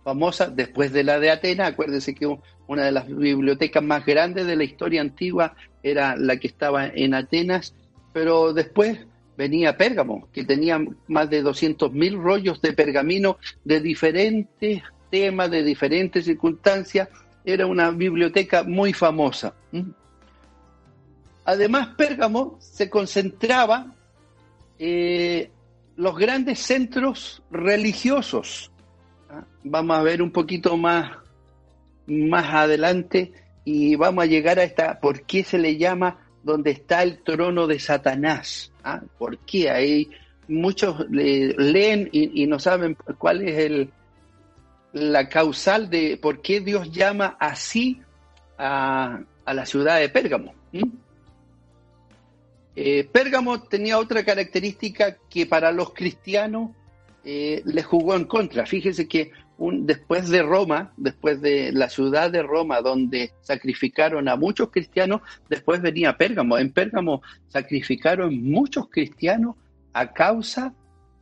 famosa 0.05 0.49
después 0.49 0.93
de 0.93 1.05
la 1.05 1.19
de 1.19 1.31
Atenas. 1.31 1.73
Acuérdense 1.73 2.15
que 2.15 2.27
una 2.67 2.85
de 2.85 2.93
las 2.93 3.09
bibliotecas 3.09 3.83
más 3.83 4.05
grandes 4.05 4.47
de 4.47 4.57
la 4.57 4.65
historia 4.65 5.01
antigua 5.01 5.57
era 5.83 6.17
la 6.17 6.37
que 6.37 6.49
estaba 6.49 6.87
en 6.87 7.15
Atenas, 7.15 7.75
pero 8.13 8.53
después 8.53 9.07
venía 9.37 9.77
Pérgamo, 9.77 10.29
que 10.33 10.45
tenía 10.45 10.81
más 11.09 11.31
de 11.31 11.45
200.000 11.45 12.21
rollos 12.21 12.61
de 12.61 12.73
pergamino 12.73 13.39
de 13.65 13.81
diferentes 13.81 14.83
temas, 15.11 15.51
de 15.51 15.63
diferentes 15.63 16.25
circunstancias. 16.25 17.09
Era 17.45 17.67
una 17.67 17.91
biblioteca 17.91 18.65
muy 18.65 18.93
famosa. 18.93 19.55
Además, 21.45 21.89
Pérgamo 21.97 22.57
se 22.61 22.91
concentraba 22.91 23.95
eh, 24.79 25.51
los 25.97 26.19
grandes 26.19 26.59
centros 26.59 27.43
religiosos 27.51 28.71
vamos 29.65 29.97
a 29.97 30.03
ver 30.03 30.23
un 30.23 30.31
poquito 30.31 30.77
más, 30.77 31.13
más 32.07 32.55
adelante 32.55 33.33
y 33.65 33.97
vamos 33.97 34.25
a 34.25 34.27
llegar 34.27 34.59
a 34.59 34.65
esta, 34.65 35.01
¿por 35.01 35.23
qué 35.23 35.43
se 35.43 35.59
le 35.59 35.77
llama 35.77 36.26
donde 36.47 36.71
está 36.71 37.03
el 37.03 37.19
trono 37.19 37.67
de 37.67 37.81
Satanás? 37.81 38.73
¿Ah? 38.85 39.03
¿Por 39.19 39.39
qué? 39.39 39.69
Hay 39.69 40.11
muchos 40.47 41.05
leen 41.11 42.09
y, 42.13 42.47
no 42.47 42.61
saben 42.61 42.97
cuál 43.19 43.43
es 43.43 43.59
el, 43.59 43.91
la 44.93 45.29
causal 45.29 45.91
de 45.91 46.17
por 46.23 46.41
qué 46.41 46.61
Dios 46.61 46.93
llama 46.93 47.37
así 47.41 48.01
a, 48.57 49.21
la 49.45 49.67
ciudad 49.67 49.99
de 49.99 50.09
Pérgamo. 50.09 50.55
Eh, 52.77 53.09
Pérgamo 53.11 53.63
tenía 53.63 53.99
otra 53.99 54.25
característica 54.25 55.17
que 55.29 55.47
para 55.47 55.73
los 55.73 55.93
cristianos 55.95 56.71
eh, 57.25 57.61
le 57.65 57.83
jugó 57.83 58.15
en 58.15 58.27
contra. 58.27 58.67
Fíjese 58.67 59.09
que 59.09 59.33
un, 59.59 59.87
después 59.87 60.29
de 60.29 60.43
Roma, 60.43 60.93
después 60.97 61.41
de 61.41 61.73
la 61.73 61.89
ciudad 61.89 62.31
de 62.31 62.43
Roma, 62.43 62.81
donde 62.81 63.33
sacrificaron 63.41 64.29
a 64.29 64.37
muchos 64.37 64.71
cristianos, 64.71 65.23
después 65.49 65.81
venía 65.81 66.17
Pérgamo. 66.17 66.59
En 66.59 66.73
Pérgamo 66.73 67.23
sacrificaron 67.49 68.43
muchos 68.43 68.89
cristianos 68.89 69.57
a 69.93 70.13
causa 70.13 70.75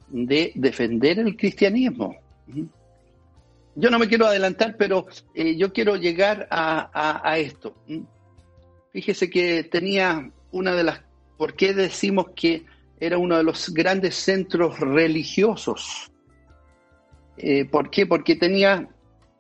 de 0.08 0.52
defender 0.54 1.18
el 1.18 1.36
cristianismo. 1.36 2.16
Yo 3.76 3.90
no 3.90 3.98
me 3.98 4.08
quiero 4.08 4.26
adelantar, 4.26 4.76
pero 4.76 5.06
eh, 5.34 5.56
yo 5.56 5.72
quiero 5.72 5.96
llegar 5.96 6.46
a, 6.50 7.20
a 7.22 7.38
esto. 7.38 7.74
Fíjese 8.92 9.30
que 9.30 9.64
tenía 9.64 10.30
una 10.52 10.74
de 10.74 10.84
las... 10.84 11.00
¿Por 11.36 11.54
qué 11.54 11.74
decimos 11.74 12.26
que 12.36 12.64
era 13.00 13.18
uno 13.18 13.36
de 13.36 13.42
los 13.44 13.72
grandes 13.72 14.14
centros 14.14 14.78
religiosos. 14.80 16.10
Eh, 17.36 17.64
¿Por 17.64 17.90
qué? 17.90 18.06
Porque 18.06 18.36
tenía 18.36 18.88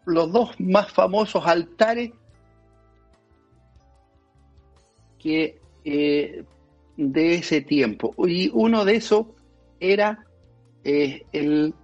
los 0.04 0.32
dos 0.32 0.50
más 0.58 0.90
famosos 0.90 1.46
altares 1.46 2.10
que 5.18 5.58
eh, 5.84 6.44
de 6.96 7.34
ese 7.34 7.60
tiempo. 7.60 8.14
Y 8.26 8.50
uno 8.52 8.84
de 8.84 8.96
esos 8.96 9.26
era 9.80 10.24
eh, 10.82 11.24
el 11.32 11.74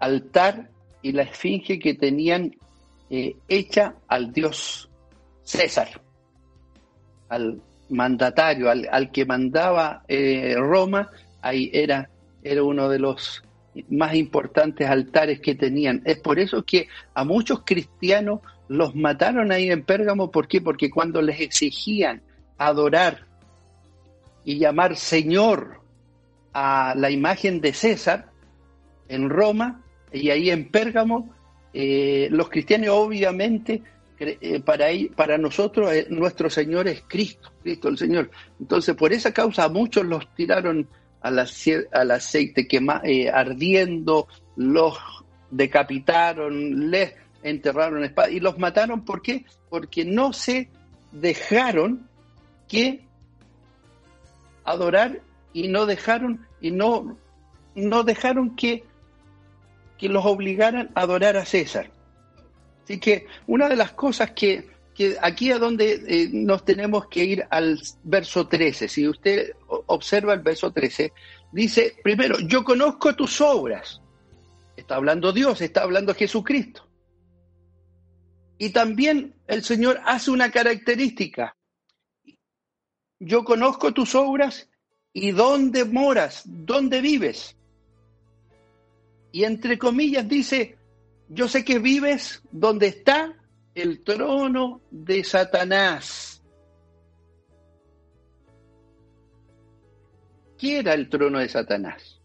altar 0.00 0.70
y 1.02 1.12
la 1.12 1.22
esfinge 1.22 1.78
que 1.78 1.94
tenían 1.94 2.54
hecha 3.10 3.94
al 4.06 4.32
dios 4.32 4.90
César, 5.42 5.88
al 7.30 7.62
mandatario, 7.88 8.70
al, 8.70 9.10
que 9.10 9.24
mandaba 9.24 10.04
Roma, 10.56 11.08
ahí 11.40 11.70
era, 11.72 12.10
era 12.42 12.62
uno 12.62 12.90
de 12.90 12.98
los 12.98 13.42
más 13.88 14.14
importantes 14.14 14.88
altares 14.88 15.40
que 15.40 15.54
tenían. 15.54 16.02
Es 16.04 16.18
por 16.18 16.38
eso 16.38 16.64
que 16.64 16.88
a 17.14 17.24
muchos 17.24 17.62
cristianos 17.64 18.40
los 18.68 18.94
mataron 18.94 19.52
ahí 19.52 19.70
en 19.70 19.82
Pérgamo. 19.82 20.30
¿Por 20.30 20.48
qué? 20.48 20.60
Porque 20.60 20.90
cuando 20.90 21.22
les 21.22 21.40
exigían 21.40 22.22
adorar 22.56 23.26
y 24.44 24.58
llamar 24.58 24.96
Señor 24.96 25.80
a 26.52 26.94
la 26.96 27.10
imagen 27.10 27.60
de 27.60 27.72
César 27.72 28.30
en 29.08 29.30
Roma 29.30 29.82
y 30.12 30.30
ahí 30.30 30.50
en 30.50 30.70
Pérgamo, 30.70 31.34
eh, 31.72 32.28
los 32.30 32.48
cristianos 32.48 32.88
obviamente 32.90 33.82
eh, 34.18 34.60
para, 34.64 34.86
para 35.14 35.38
nosotros 35.38 35.92
nuestro 36.08 36.50
Señor 36.50 36.88
es 36.88 37.04
Cristo, 37.06 37.52
Cristo 37.62 37.88
el 37.88 37.98
Señor. 37.98 38.30
Entonces 38.58 38.94
por 38.96 39.12
esa 39.12 39.32
causa 39.32 39.68
muchos 39.68 40.04
los 40.04 40.34
tiraron 40.34 40.88
al, 41.20 41.38
al 41.92 42.10
aceite 42.10 42.68
quema, 42.68 43.02
ardiendo, 43.32 44.28
los 44.56 44.98
decapitaron, 45.50 46.90
les 46.90 47.14
enterraron 47.42 48.04
espada 48.04 48.30
y 48.30 48.40
los 48.40 48.58
mataron. 48.58 49.04
¿Por 49.04 49.22
qué? 49.22 49.44
Porque 49.68 50.04
no 50.04 50.32
se 50.32 50.68
dejaron 51.12 52.08
que 52.66 53.04
adorar 54.64 55.20
y 55.52 55.68
no 55.68 55.86
dejaron 55.86 56.46
y 56.60 56.70
no, 56.70 57.16
no 57.74 58.02
dejaron 58.02 58.54
que, 58.56 58.84
que 59.96 60.08
los 60.08 60.24
obligaran 60.26 60.90
a 60.94 61.02
adorar 61.02 61.36
a 61.36 61.44
César. 61.44 61.90
Así 62.84 62.98
que 62.98 63.26
una 63.46 63.68
de 63.68 63.76
las 63.76 63.92
cosas 63.92 64.32
que, 64.32 64.68
aquí 65.20 65.52
a 65.52 65.58
donde 65.58 66.02
eh, 66.06 66.28
nos 66.32 66.64
tenemos 66.64 67.06
que 67.08 67.24
ir 67.24 67.46
al 67.50 67.80
verso 68.02 68.48
13, 68.48 68.88
si 68.88 69.08
usted 69.08 69.52
observa 69.68 70.34
el 70.34 70.40
verso 70.40 70.72
13, 70.72 71.12
dice, 71.52 71.96
primero, 72.02 72.38
yo 72.40 72.64
conozco 72.64 73.14
tus 73.14 73.40
obras. 73.40 74.00
Está 74.76 74.96
hablando 74.96 75.32
Dios, 75.32 75.60
está 75.60 75.82
hablando 75.82 76.14
Jesucristo. 76.14 76.86
Y 78.58 78.70
también 78.70 79.34
el 79.46 79.62
Señor 79.62 80.00
hace 80.04 80.30
una 80.30 80.50
característica. 80.50 81.56
Yo 83.20 83.44
conozco 83.44 83.92
tus 83.92 84.14
obras 84.14 84.68
y 85.12 85.30
dónde 85.30 85.84
moras, 85.84 86.42
dónde 86.44 87.00
vives. 87.00 87.56
Y 89.30 89.44
entre 89.44 89.78
comillas 89.78 90.28
dice, 90.28 90.76
yo 91.28 91.48
sé 91.48 91.64
que 91.64 91.78
vives 91.78 92.42
donde 92.50 92.88
está 92.88 93.37
el 93.80 94.02
trono 94.02 94.82
de 94.90 95.24
Satanás. 95.24 96.42
¿Qué 100.58 100.78
era 100.78 100.94
el 100.94 101.08
trono 101.08 101.38
de 101.38 101.48
Satanás? 101.48 102.20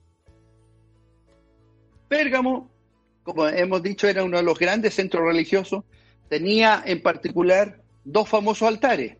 Pérgamo, 2.07 2.71
como 3.23 3.47
hemos 3.47 3.83
dicho, 3.83 4.07
era 4.07 4.23
uno 4.23 4.37
de 4.37 4.43
los 4.43 4.57
grandes 4.57 4.95
centros 4.95 5.23
religiosos 5.23 5.83
tenía 6.33 6.81
en 6.83 6.99
particular 6.99 7.79
dos 8.03 8.27
famosos 8.27 8.67
altares. 8.67 9.17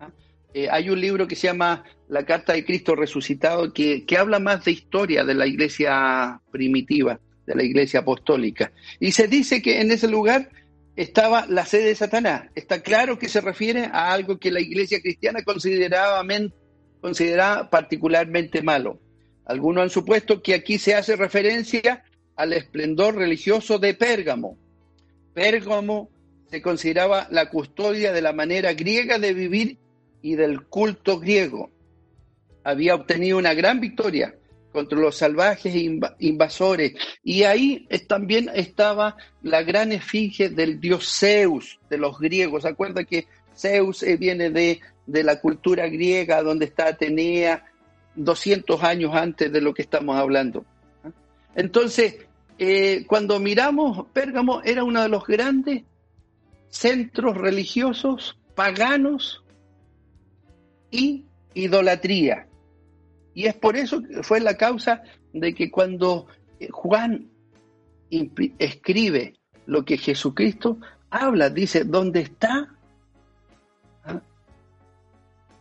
¿ah? 0.00 0.10
Eh, 0.54 0.68
hay 0.68 0.90
un 0.90 1.00
libro 1.00 1.28
que 1.28 1.36
se 1.36 1.46
llama 1.46 1.84
La 2.08 2.24
Carta 2.24 2.52
de 2.52 2.64
Cristo 2.64 2.96
Resucitado 2.96 3.72
que, 3.72 4.04
que 4.04 4.18
habla 4.18 4.40
más 4.40 4.64
de 4.64 4.72
historia 4.72 5.24
de 5.24 5.34
la 5.34 5.46
iglesia 5.46 6.40
primitiva, 6.50 7.20
de 7.46 7.54
la 7.54 7.62
iglesia 7.62 8.00
apostólica. 8.00 8.72
Y 8.98 9.12
se 9.12 9.28
dice 9.28 9.62
que 9.62 9.80
en 9.80 9.92
ese 9.92 10.08
lugar 10.08 10.50
estaba 10.98 11.46
la 11.46 11.64
sede 11.64 11.84
de 11.84 11.94
Satanás. 11.94 12.50
Está 12.56 12.82
claro 12.82 13.20
que 13.20 13.28
se 13.28 13.40
refiere 13.40 13.84
a 13.84 14.12
algo 14.12 14.40
que 14.40 14.50
la 14.50 14.58
iglesia 14.58 15.00
cristiana 15.00 15.44
consideraba, 15.44 16.26
consideraba 17.00 17.70
particularmente 17.70 18.62
malo. 18.62 18.98
Algunos 19.44 19.84
han 19.84 19.90
supuesto 19.90 20.42
que 20.42 20.54
aquí 20.54 20.76
se 20.76 20.96
hace 20.96 21.14
referencia 21.14 22.02
al 22.34 22.52
esplendor 22.52 23.14
religioso 23.14 23.78
de 23.78 23.94
Pérgamo. 23.94 24.58
Pérgamo 25.34 26.10
se 26.50 26.60
consideraba 26.60 27.28
la 27.30 27.48
custodia 27.48 28.12
de 28.12 28.20
la 28.20 28.32
manera 28.32 28.72
griega 28.72 29.20
de 29.20 29.34
vivir 29.34 29.78
y 30.20 30.34
del 30.34 30.62
culto 30.66 31.20
griego. 31.20 31.70
Había 32.64 32.96
obtenido 32.96 33.38
una 33.38 33.54
gran 33.54 33.78
victoria 33.78 34.34
contra 34.72 34.98
los 34.98 35.16
salvajes 35.16 35.74
invasores 36.18 36.94
y 37.22 37.44
ahí 37.44 37.86
también 38.06 38.50
estaba 38.54 39.16
la 39.42 39.62
gran 39.62 39.92
efigie 39.92 40.50
del 40.50 40.78
dios 40.80 41.08
Zeus 41.18 41.80
de 41.88 41.98
los 41.98 42.18
griegos. 42.18 42.64
¿Se 42.64 43.06
que 43.06 43.26
Zeus 43.56 44.02
eh, 44.02 44.16
viene 44.16 44.50
de, 44.50 44.80
de 45.06 45.22
la 45.24 45.40
cultura 45.40 45.88
griega 45.88 46.42
donde 46.42 46.66
está 46.66 46.88
Atenea 46.88 47.64
200 48.14 48.82
años 48.82 49.14
antes 49.14 49.50
de 49.52 49.60
lo 49.60 49.72
que 49.74 49.82
estamos 49.82 50.16
hablando? 50.16 50.64
Entonces, 51.54 52.16
eh, 52.58 53.04
cuando 53.06 53.38
miramos, 53.38 54.06
Pérgamo 54.12 54.62
era 54.62 54.84
uno 54.84 55.02
de 55.02 55.08
los 55.08 55.26
grandes 55.26 55.84
centros 56.68 57.36
religiosos 57.36 58.38
paganos 58.54 59.44
y 60.90 61.24
idolatría. 61.54 62.47
Y 63.38 63.46
es 63.46 63.54
por 63.54 63.76
eso 63.76 64.02
que 64.02 64.24
fue 64.24 64.40
la 64.40 64.56
causa 64.56 65.00
de 65.32 65.54
que 65.54 65.70
cuando 65.70 66.26
eh, 66.58 66.66
Juan 66.72 67.30
escribe 68.58 69.34
lo 69.66 69.84
que 69.84 69.96
Jesucristo 69.96 70.78
habla, 71.08 71.48
dice, 71.48 71.84
¿dónde 71.84 72.22
está 72.22 72.74
¿Ah? 74.02 74.20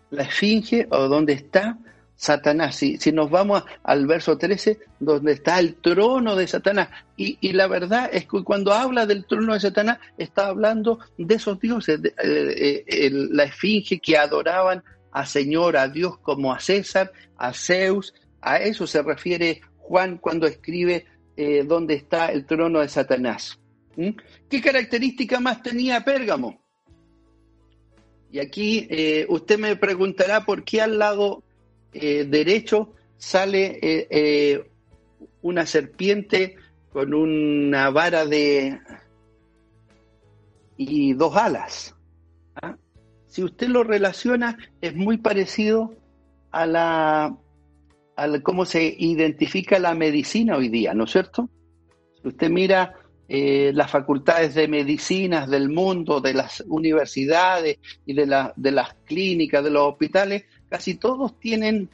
la 0.10 0.24
esfinge 0.24 0.88
o 0.90 1.08
dónde 1.08 1.34
está 1.34 1.78
Satanás. 2.16 2.78
Si, 2.78 2.98
si 2.98 3.12
nos 3.12 3.30
vamos 3.30 3.64
al 3.84 4.08
verso 4.08 4.40
13, 4.40 4.80
donde 5.00 5.34
está 5.34 5.60
el 5.60 5.76
trono 5.76 6.36
de 6.36 6.48
Satanás. 6.48 6.90
Y, 7.16 7.52
la 7.54 7.68
verdad 7.68 8.10
es 8.12 8.26
que 8.26 8.44
cuando 8.44 8.74
habla 8.74 9.06
del 9.06 9.26
trono 9.26 9.54
de 9.54 9.60
Satanás, 9.60 10.00
está 10.18 10.48
hablando 10.48 10.98
de 11.16 11.36
esos 11.36 11.60
dioses, 11.60 12.00
eh, 12.04 12.84
eh, 12.88 13.10
la 13.12 13.44
esfinge 13.44 14.00
que 14.00 14.18
adoraban 14.18 14.84
a 15.20 15.26
Señor, 15.26 15.78
a 15.78 15.88
Dios 15.88 16.18
como 16.20 16.54
a 16.54 16.60
César, 16.60 17.12
a 17.38 17.54
Zeus. 17.54 18.14
A 18.42 18.58
eso 18.58 18.88
se 18.88 19.02
refiere 19.02 19.62
Juan 19.78 20.18
cuando 20.18 20.48
escribe 20.48 21.06
eh, 21.36 21.64
dónde 21.66 21.96
está 21.96 22.32
el 22.32 22.46
trono 22.46 22.80
de 22.80 22.90
Satanás. 22.90 23.60
¿Mm? 23.96 24.10
¿Qué 24.50 24.62
característica 24.62 25.40
más 25.40 25.62
tenía 25.62 26.04
Pérgamo? 26.04 26.62
Y 28.30 28.40
aquí 28.40 28.90
usted 29.30 29.58
me 29.58 29.78
preguntará 29.78 30.44
por 30.46 30.66
qué 30.66 30.82
al 30.82 31.00
lado 31.00 31.44
eh, 32.00 32.26
derecho 32.26 32.94
sale 33.18 33.80
eh, 33.82 34.08
eh, 34.12 34.70
una 35.42 35.66
serpiente 35.66 36.56
con 36.92 37.14
una 37.14 37.90
vara 37.90 38.26
de 38.26 38.80
y 40.78 41.14
dos 41.14 41.36
alas. 41.36 41.96
¿ah? 42.62 42.78
Si 43.28 43.44
usted 43.44 43.68
lo 43.68 43.84
relaciona, 43.84 44.58
es 44.82 44.96
muy 44.96 45.18
parecido 45.18 45.94
a 46.52 46.66
la 46.66 47.38
a 48.18 48.40
cómo 48.42 48.66
se 48.66 48.96
identifica 48.98 49.78
la 49.78 49.94
medicina 49.94 50.58
hoy 50.58 50.70
día, 50.70 50.96
¿no 50.96 51.04
es 51.04 51.12
cierto? 51.12 51.50
Si 52.20 52.28
usted 52.28 52.50
mira 52.50 52.96
las 53.30 53.92
facultades 53.92 54.56
de 54.56 54.68
medicinas 54.68 55.50
del 55.50 55.70
mundo, 55.70 56.20
de 56.20 56.34
las 56.34 56.64
universidades 56.68 57.78
y 58.06 58.14
de, 58.14 58.26
la, 58.26 58.54
de 58.56 58.72
las 58.72 58.96
clínicas, 59.06 59.64
de 59.64 59.70
los 59.70 59.84
hospitales, 59.84 60.46
casi 60.70 60.96
todos 60.96 61.38
tienen 61.40 61.90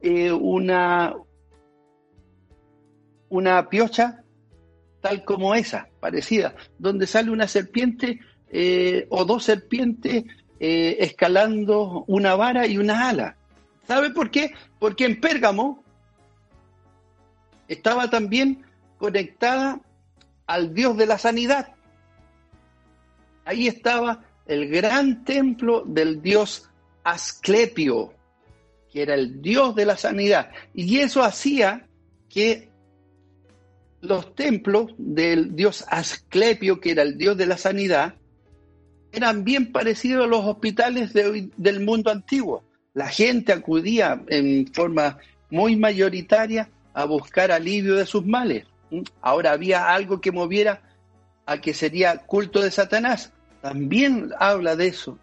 eh, 0.00 0.32
una, 0.32 1.14
una 3.28 3.68
piocha 3.68 4.24
tal 5.00 5.24
como 5.24 5.54
esa, 5.54 5.88
parecida, 6.00 6.56
donde 6.78 7.06
sale 7.06 7.30
una 7.30 7.46
serpiente 7.46 8.18
eh, 8.50 9.06
o 9.10 9.24
dos 9.24 9.44
serpientes 9.44 10.24
eh, 10.60 10.96
escalando 11.00 12.04
una 12.06 12.34
vara 12.34 12.66
y 12.66 12.78
una 12.78 13.08
ala. 13.08 13.36
¿Sabe 13.86 14.10
por 14.10 14.30
qué? 14.30 14.52
Porque 14.78 15.04
en 15.04 15.20
Pérgamo 15.20 15.82
estaba 17.68 18.10
también 18.10 18.64
conectada 18.98 19.80
al 20.46 20.74
Dios 20.74 20.96
de 20.96 21.06
la 21.06 21.18
sanidad. 21.18 21.74
Ahí 23.44 23.66
estaba 23.66 24.24
el 24.46 24.68
gran 24.68 25.24
templo 25.24 25.84
del 25.86 26.20
Dios 26.20 26.68
Asclepio, 27.04 28.12
que 28.92 29.02
era 29.02 29.14
el 29.14 29.40
Dios 29.40 29.74
de 29.74 29.86
la 29.86 29.96
sanidad. 29.96 30.50
Y 30.74 30.98
eso 30.98 31.22
hacía 31.22 31.86
que 32.28 32.68
los 34.00 34.34
templos 34.34 34.92
del 34.98 35.54
Dios 35.54 35.84
Asclepio, 35.88 36.80
que 36.80 36.90
era 36.90 37.02
el 37.02 37.16
Dios 37.16 37.36
de 37.36 37.46
la 37.46 37.58
sanidad, 37.58 38.14
eran 39.12 39.44
bien 39.44 39.72
parecidos 39.72 40.24
a 40.24 40.28
los 40.28 40.44
hospitales 40.44 41.12
del 41.12 41.80
mundo 41.80 42.10
antiguo. 42.10 42.64
La 42.94 43.08
gente 43.08 43.52
acudía 43.52 44.22
en 44.28 44.66
forma 44.72 45.18
muy 45.50 45.76
mayoritaria 45.76 46.68
a 46.94 47.04
buscar 47.04 47.52
alivio 47.52 47.94
de 47.96 48.06
sus 48.06 48.26
males. 48.26 48.66
Ahora 49.20 49.52
había 49.52 49.92
algo 49.92 50.20
que 50.20 50.32
moviera 50.32 50.82
a 51.46 51.60
que 51.60 51.74
sería 51.74 52.18
culto 52.18 52.60
de 52.60 52.70
Satanás. 52.70 53.32
También 53.62 54.30
habla 54.38 54.76
de 54.76 54.88
eso. 54.88 55.18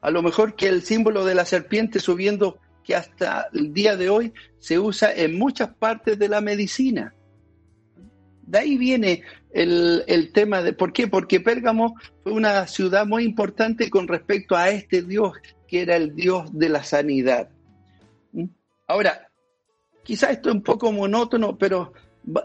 A 0.00 0.10
lo 0.10 0.22
mejor 0.22 0.54
que 0.54 0.68
el 0.68 0.82
símbolo 0.82 1.24
de 1.24 1.34
la 1.34 1.44
serpiente 1.44 2.00
subiendo 2.00 2.58
que 2.84 2.94
hasta 2.94 3.48
el 3.52 3.72
día 3.72 3.96
de 3.96 4.08
hoy 4.08 4.32
se 4.58 4.78
usa 4.78 5.12
en 5.12 5.38
muchas 5.38 5.68
partes 5.74 6.18
de 6.18 6.28
la 6.28 6.40
medicina. 6.40 7.14
De 8.42 8.58
ahí 8.58 8.76
viene 8.76 9.22
el, 9.52 10.30
tema 10.32 10.62
de 10.62 10.72
por 10.72 10.92
qué, 10.92 11.08
porque 11.08 11.40
Pérgamo 11.40 11.96
fue 12.22 12.32
una 12.32 12.66
ciudad 12.66 13.06
muy 13.06 13.24
importante 13.24 13.90
con 13.90 14.08
respecto 14.08 14.56
a 14.56 14.70
este 14.70 15.02
Dios 15.02 15.34
que 15.66 15.82
era 15.82 15.96
el 15.96 16.14
Dios 16.14 16.50
de 16.52 16.68
la 16.68 16.82
sanidad. 16.82 17.48
¿Mm? 18.32 18.46
Ahora, 18.86 19.28
quizá 20.02 20.30
esto 20.30 20.48
es 20.48 20.56
un 20.56 20.62
poco 20.62 20.90
monótono, 20.90 21.56
pero 21.56 21.92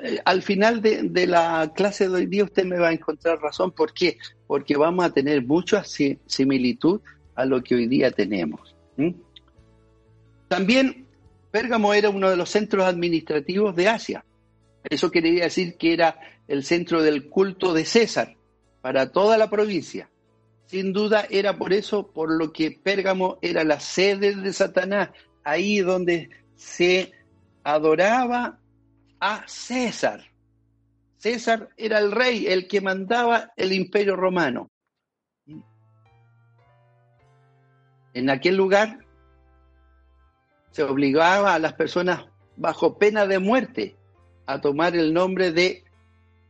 eh, 0.04 0.20
al 0.26 0.42
final 0.42 0.82
de, 0.82 1.28
la 1.28 1.72
clase 1.76 2.08
de 2.08 2.16
hoy 2.16 2.26
día 2.28 2.44
usted 2.44 2.66
me 2.66 2.78
va 2.78 2.90
a 2.90 2.94
encontrar 2.94 3.40
razón. 3.40 3.72
¿Por 3.72 3.94
qué? 3.94 4.18
Porque 4.48 4.78
vamos 4.78 5.06
a 5.06 5.10
tener 5.10 5.44
mucha 5.44 5.84
similitud 5.84 7.02
a 7.36 7.46
lo 7.46 7.64
que 7.64 7.76
hoy 7.76 7.88
día 7.88 8.12
tenemos. 8.12 8.76
También 10.48 11.06
Pérgamo 11.52 11.94
era 11.94 12.10
uno 12.10 12.30
de 12.30 12.38
los 12.38 12.50
centros 12.50 12.86
administrativos 12.86 13.76
de 13.76 13.90
Asia. 13.90 14.26
Eso 14.90 15.12
quería 15.12 15.46
decir 15.46 15.78
que 15.78 15.94
era 15.94 16.20
el 16.48 16.64
centro 16.64 17.02
del 17.02 17.30
culto 17.30 17.74
de 17.74 17.86
César 17.86 18.36
para 18.82 19.12
toda 19.12 19.38
la 19.38 19.50
provincia. 19.50 20.10
Sin 20.68 20.94
duda 20.94 21.28
era 21.30 21.58
por 21.58 21.74
eso 21.74 22.12
por 22.12 22.32
lo 22.32 22.52
que 22.52 22.72
Pérgamo 22.72 23.38
era 23.42 23.64
la 23.64 23.80
sede 23.80 24.36
de 24.36 24.54
Satanás, 24.54 25.10
ahí 25.44 25.80
donde 25.80 26.30
se 26.56 27.14
adoraba 27.64 28.60
a 29.20 29.44
César. 29.48 30.24
César 31.18 31.70
era 31.78 32.00
el 32.00 32.12
rey, 32.12 32.48
el 32.48 32.68
que 32.68 32.82
mandaba 32.82 33.52
el 33.56 33.74
imperio 33.74 34.16
romano. 34.16 34.70
En 38.14 38.30
aquel 38.30 38.56
lugar 38.56 39.00
se 40.72 40.84
obligaba 40.84 41.54
a 41.54 41.60
las 41.60 41.74
personas 41.74 42.26
bajo 42.56 42.98
pena 42.98 43.26
de 43.28 43.40
muerte 43.40 43.96
a 44.46 44.62
tomar 44.62 44.96
el 44.96 45.14
nombre 45.14 45.52
de 45.52 45.84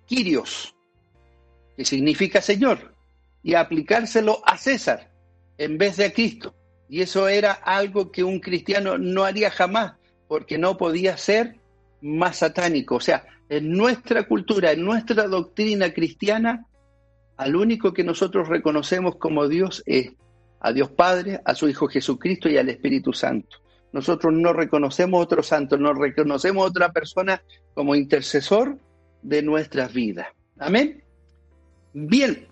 Quirios, 0.06 0.76
que 1.76 1.86
significa 1.86 2.42
Señor, 2.42 2.94
y 3.44 3.54
aplicárselo 3.54 4.42
a 4.46 4.58
César 4.58 5.12
en 5.58 5.78
vez 5.78 5.98
de 5.98 6.06
a 6.06 6.14
Cristo. 6.14 6.56
Y 6.90 7.02
eso 7.02 7.28
era 7.28 7.52
algo 7.52 8.12
que 8.12 8.24
un 8.24 8.40
cristiano 8.40 8.98
no 8.98 9.24
haría 9.24 9.50
jamás, 9.50 9.94
porque 10.28 10.58
no 10.58 10.78
podía 10.78 11.18
ser 11.18 11.58
más 12.02 12.38
satánico. 12.38 12.96
O 12.96 13.00
sea, 13.00 13.26
en 13.50 13.72
nuestra 13.72 14.28
cultura, 14.28 14.72
en 14.72 14.84
nuestra 14.84 15.28
doctrina 15.28 15.94
cristiana, 15.94 16.66
al 17.38 17.56
único 17.56 17.94
que 17.94 18.04
nosotros 18.04 18.48
reconocemos 18.48 19.18
como 19.18 19.48
Dios 19.48 19.84
es 19.86 20.14
a 20.60 20.72
Dios 20.72 20.90
Padre, 20.90 21.42
a 21.46 21.54
su 21.54 21.68
Hijo 21.70 21.88
Jesucristo 21.88 22.50
y 22.50 22.58
al 22.58 22.70
Espíritu 22.70 23.14
Santo. 23.14 23.58
Nosotros 23.92 24.34
no 24.34 24.52
reconocemos 24.52 25.24
otro 25.24 25.44
santo, 25.44 25.78
no 25.78 25.94
reconocemos 25.94 26.68
otra 26.68 26.92
persona 26.92 27.42
como 27.76 27.94
intercesor 27.94 28.80
de 29.22 29.44
nuestras 29.44 29.94
vidas. 29.94 30.28
Amén. 30.58 31.04
Bien, 31.94 32.48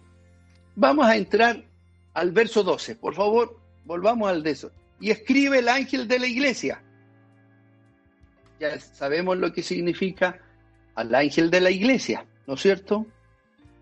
vamos 0.75 1.07
a 1.07 1.17
entrar 1.17 1.65
al 2.13 2.31
verso 2.31 2.61
12. 2.61 2.95
Por 2.97 3.15
favor, 3.15 3.59
volvamos 3.85 4.29
al 4.29 4.43
de 4.43 4.51
eso. 4.51 4.71
Y 4.99 5.09
escribe 5.09 5.57
el 5.59 5.69
ángel 5.69 6.07
de 6.07 6.19
la 6.19 6.27
iglesia 6.27 6.83
ya 8.63 8.79
sabemos 8.79 9.37
lo 9.37 9.51
que 9.51 9.61
significa 9.61 10.39
al 10.95 11.13
ángel 11.13 11.49
de 11.49 11.61
la 11.61 11.71
iglesia, 11.71 12.25
¿no 12.47 12.53
es 12.53 12.61
cierto? 12.61 13.05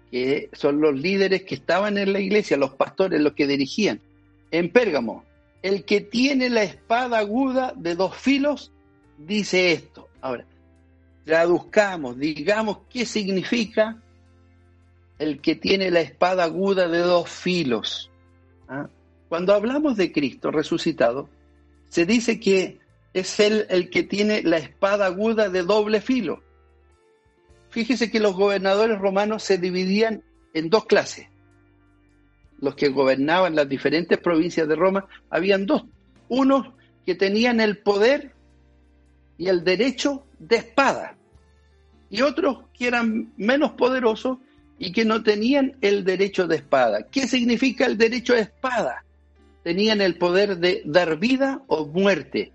Que 0.09 0.49
son 0.53 0.81
los 0.81 0.99
líderes 0.99 1.43
que 1.43 1.55
estaban 1.55 1.97
en 1.97 2.13
la 2.13 2.19
iglesia, 2.19 2.57
los 2.57 2.73
pastores, 2.73 3.21
los 3.21 3.33
que 3.33 3.47
dirigían. 3.47 4.01
En 4.49 4.71
Pérgamo, 4.71 5.23
el 5.61 5.85
que 5.85 6.01
tiene 6.01 6.49
la 6.49 6.63
espada 6.63 7.19
aguda 7.19 7.73
de 7.75 7.95
dos 7.95 8.15
filos 8.17 8.71
dice 9.17 9.71
esto. 9.71 10.09
Ahora, 10.21 10.45
traduzcamos, 11.25 12.17
digamos 12.17 12.79
qué 12.89 13.05
significa 13.05 14.01
el 15.19 15.39
que 15.39 15.55
tiene 15.55 15.91
la 15.91 16.01
espada 16.01 16.45
aguda 16.45 16.87
de 16.87 16.99
dos 16.99 17.29
filos. 17.29 18.09
¿Ah? 18.67 18.89
Cuando 19.29 19.53
hablamos 19.53 19.95
de 19.95 20.11
Cristo 20.11 20.51
resucitado, 20.51 21.29
se 21.89 22.05
dice 22.05 22.39
que 22.39 22.79
es 23.13 23.39
él 23.39 23.65
el 23.69 23.89
que 23.89 24.03
tiene 24.03 24.41
la 24.43 24.57
espada 24.57 25.05
aguda 25.05 25.49
de 25.49 25.63
doble 25.63 26.01
filo. 26.01 26.41
Fíjese 27.69 28.11
que 28.11 28.19
los 28.19 28.35
gobernadores 28.35 28.99
romanos 28.99 29.43
se 29.43 29.57
dividían 29.57 30.23
en 30.53 30.69
dos 30.69 30.85
clases. 30.85 31.27
Los 32.59 32.75
que 32.75 32.89
gobernaban 32.89 33.55
las 33.55 33.69
diferentes 33.69 34.17
provincias 34.17 34.67
de 34.67 34.75
Roma, 34.75 35.07
habían 35.29 35.65
dos. 35.65 35.83
Unos 36.27 36.67
que 37.05 37.15
tenían 37.15 37.59
el 37.59 37.77
poder 37.77 38.33
y 39.37 39.47
el 39.47 39.63
derecho 39.63 40.25
de 40.39 40.57
espada, 40.57 41.15
y 42.09 42.21
otros 42.21 42.65
que 42.73 42.87
eran 42.87 43.33
menos 43.37 43.71
poderosos 43.71 44.37
y 44.77 44.91
que 44.91 45.05
no 45.05 45.23
tenían 45.23 45.77
el 45.81 46.03
derecho 46.03 46.47
de 46.47 46.57
espada. 46.57 47.07
¿Qué 47.09 47.27
significa 47.27 47.85
el 47.85 47.97
derecho 47.97 48.33
de 48.33 48.41
espada? 48.41 49.05
Tenían 49.63 50.01
el 50.01 50.17
poder 50.17 50.57
de 50.57 50.81
dar 50.85 51.17
vida 51.17 51.61
o 51.67 51.85
muerte 51.85 52.51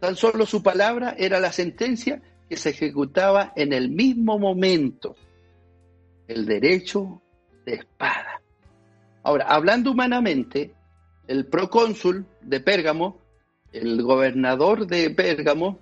Tan 0.00 0.14
solo 0.14 0.46
su 0.46 0.62
palabra 0.62 1.14
era 1.18 1.40
la 1.40 1.52
sentencia 1.52 2.22
que 2.48 2.56
se 2.56 2.70
ejecutaba 2.70 3.52
en 3.56 3.72
el 3.72 3.90
mismo 3.90 4.38
momento. 4.38 5.16
El 6.28 6.46
derecho 6.46 7.20
de 7.66 7.74
espada. 7.74 8.40
Ahora, 9.24 9.46
hablando 9.48 9.90
humanamente, 9.90 10.72
el 11.26 11.46
procónsul 11.46 12.26
de 12.42 12.60
Pérgamo, 12.60 13.18
el 13.72 14.02
gobernador 14.02 14.86
de 14.86 15.10
Pérgamo, 15.10 15.78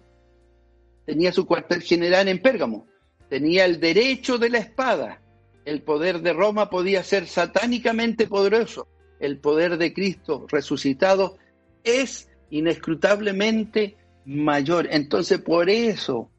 tenía 1.04 1.32
su 1.32 1.46
cuartel 1.46 1.82
general 1.82 2.28
en 2.28 2.40
Pérgamo. 2.40 2.86
Tenía 3.28 3.64
el 3.64 3.80
derecho 3.80 4.38
de 4.38 4.50
la 4.50 4.58
espada. 4.58 5.22
El 5.64 5.82
poder 5.82 6.20
de 6.20 6.32
Roma 6.32 6.70
podía 6.70 7.02
ser 7.02 7.26
satánicamente 7.26 8.26
poderoso. 8.26 8.88
El 9.18 9.38
poder 9.38 9.78
de 9.78 9.92
Cristo 9.92 10.46
resucitado 10.48 11.38
es 11.82 12.28
inescrutablemente 12.50 13.96
mayor. 14.24 14.88
Entonces, 14.90 15.40
por 15.40 15.70
eso 15.70 16.30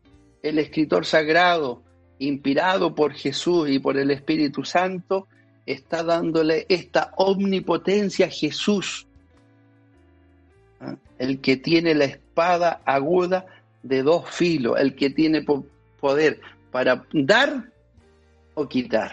el 0.44 0.60
escritor 0.60 1.06
sagrado, 1.06 1.84
inspirado 2.20 2.96
por 2.96 3.14
Jesús 3.14 3.70
y 3.70 3.80
por 3.80 3.98
el 3.98 4.12
Espíritu 4.12 4.64
Santo, 4.64 5.28
está 5.66 6.04
dándole 6.04 6.66
esta 6.70 7.12
omnipotencia 7.18 8.28
a 8.28 8.30
Jesús. 8.30 9.07
El 11.20 11.42
que 11.42 11.58
tiene 11.58 11.94
la 11.96 12.06
espada 12.06 12.82
aguda 12.86 13.46
de 13.84 14.04
dos 14.04 14.30
filos, 14.30 14.80
el 14.80 14.96
que 14.96 15.10
tiene 15.10 15.46
poder 16.00 16.40
para 16.72 17.06
dar 17.14 17.72
o 18.54 18.68
quitar. 18.68 19.12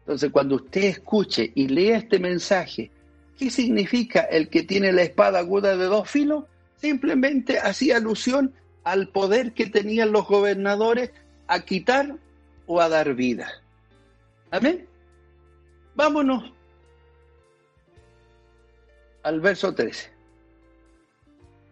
Entonces, 0.00 0.30
cuando 0.30 0.56
usted 0.56 0.84
escuche 0.84 1.52
y 1.54 1.68
lea 1.68 1.98
este 1.98 2.18
mensaje, 2.18 2.90
¿qué 3.36 3.50
significa 3.50 4.20
el 4.20 4.48
que 4.48 4.62
tiene 4.62 4.92
la 4.92 5.02
espada 5.02 5.38
aguda 5.38 5.76
de 5.76 5.84
dos 5.84 6.08
filos? 6.08 6.44
simplemente 6.80 7.58
hacía 7.58 7.96
alusión 7.96 8.54
al 8.84 9.08
poder 9.08 9.52
que 9.52 9.66
tenían 9.66 10.12
los 10.12 10.26
gobernadores 10.26 11.10
a 11.46 11.60
quitar 11.60 12.16
o 12.66 12.80
a 12.80 12.88
dar 12.88 13.14
vida. 13.14 13.50
Amén. 14.50 14.86
Vámonos 15.94 16.52
al 19.22 19.40
verso 19.40 19.74
13. 19.74 20.17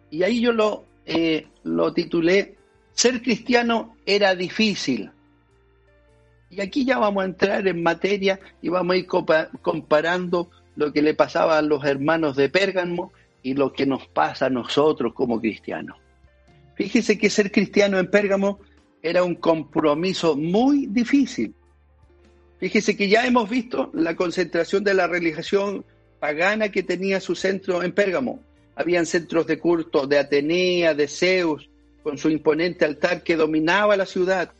Y 0.09 0.23
ahí 0.23 0.41
yo 0.41 0.53
lo, 0.53 0.85
eh, 1.05 1.47
lo 1.63 1.93
titulé, 1.93 2.57
Ser 2.97 3.21
cristiano 3.21 3.95
era 4.07 4.33
difícil. 4.33 5.11
Y 6.49 6.61
aquí 6.61 6.83
ya 6.83 6.97
vamos 6.97 7.21
a 7.21 7.25
entrar 7.27 7.67
en 7.67 7.83
materia 7.83 8.39
y 8.59 8.69
vamos 8.69 8.95
a 8.95 8.97
ir 8.97 9.05
comparando 9.05 10.49
lo 10.75 10.91
que 10.91 11.03
le 11.03 11.13
pasaba 11.13 11.59
a 11.59 11.61
los 11.61 11.85
hermanos 11.85 12.35
de 12.35 12.49
Pérgamo 12.49 13.13
y 13.43 13.53
lo 13.53 13.71
que 13.71 13.85
nos 13.85 14.07
pasa 14.07 14.47
a 14.47 14.49
nosotros 14.49 15.13
como 15.13 15.39
cristianos. 15.39 15.99
Fíjese 16.73 17.19
que 17.19 17.29
ser 17.29 17.51
cristiano 17.51 17.99
en 17.99 18.09
Pérgamo 18.09 18.59
era 19.03 19.23
un 19.23 19.35
compromiso 19.35 20.35
muy 20.35 20.87
difícil. 20.87 21.53
Fíjese 22.59 22.97
que 22.97 23.09
ya 23.09 23.27
hemos 23.27 23.47
visto 23.47 23.91
la 23.93 24.15
concentración 24.15 24.83
de 24.83 24.95
la 24.95 25.05
religión 25.05 25.85
pagana 26.19 26.69
que 26.69 26.81
tenía 26.81 27.19
su 27.19 27.35
centro 27.35 27.83
en 27.83 27.91
Pérgamo. 27.91 28.39
Habían 28.77 29.05
centros 29.05 29.47
de 29.47 29.59
culto 29.59 30.05
de 30.05 30.19
Atenea, 30.19 30.93
de 30.93 31.07
Zeus, 31.07 31.67
con 32.03 32.17
su 32.17 32.29
imponente 32.29 32.85
altar 32.85 33.23
que 33.23 33.35
dominaba 33.35 33.97
la 33.97 34.05
ciudad, 34.05 34.53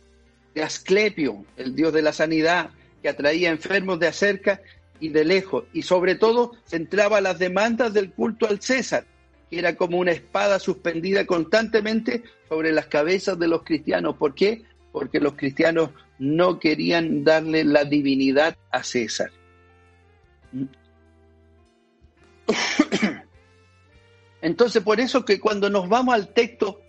de 0.56 0.64
Asclepio, 0.64 1.46
el 1.56 1.76
dios 1.76 1.94
de 1.94 2.02
la 2.02 2.12
sanidad, 2.12 2.72
que 3.02 3.10
atraía 3.10 3.52
enfermos 3.52 4.00
de 4.00 4.08
acerca 4.08 4.60
y 5.00 5.10
de 5.10 5.24
lejos, 5.24 5.66
y 5.72 5.84
sobre 5.84 6.16
todo 6.16 6.54
centraba 6.66 7.22
las 7.22 7.38
demandas 7.38 7.94
del 7.94 8.12
culto 8.12 8.48
al 8.48 8.60
César, 8.60 9.06
que 9.52 9.60
era 9.60 9.76
como 9.76 10.00
una 10.00 10.12
espada 10.12 10.58
suspendida 10.58 11.28
constantemente 11.28 12.24
sobre 12.50 12.72
las 12.72 12.88
cabezas 12.88 13.38
de 13.38 13.48
los 13.48 13.64
cristianos. 13.64 14.18
¿Por 14.18 14.34
qué? 14.34 14.64
Porque 14.92 15.20
los 15.20 15.34
cristianos 15.34 15.92
no 16.18 16.60
querían 16.60 17.24
darle 17.24 17.64
la 17.64 17.84
divinidad 17.84 18.58
a 18.72 18.84
César. 18.84 19.30
Entonces, 24.48 24.82
por 24.82 25.02
eso 25.02 25.26
que 25.26 25.42
cuando 25.42 25.70
nos 25.70 25.90
vamos 25.90 26.16
al 26.16 26.30
texto 26.30 26.82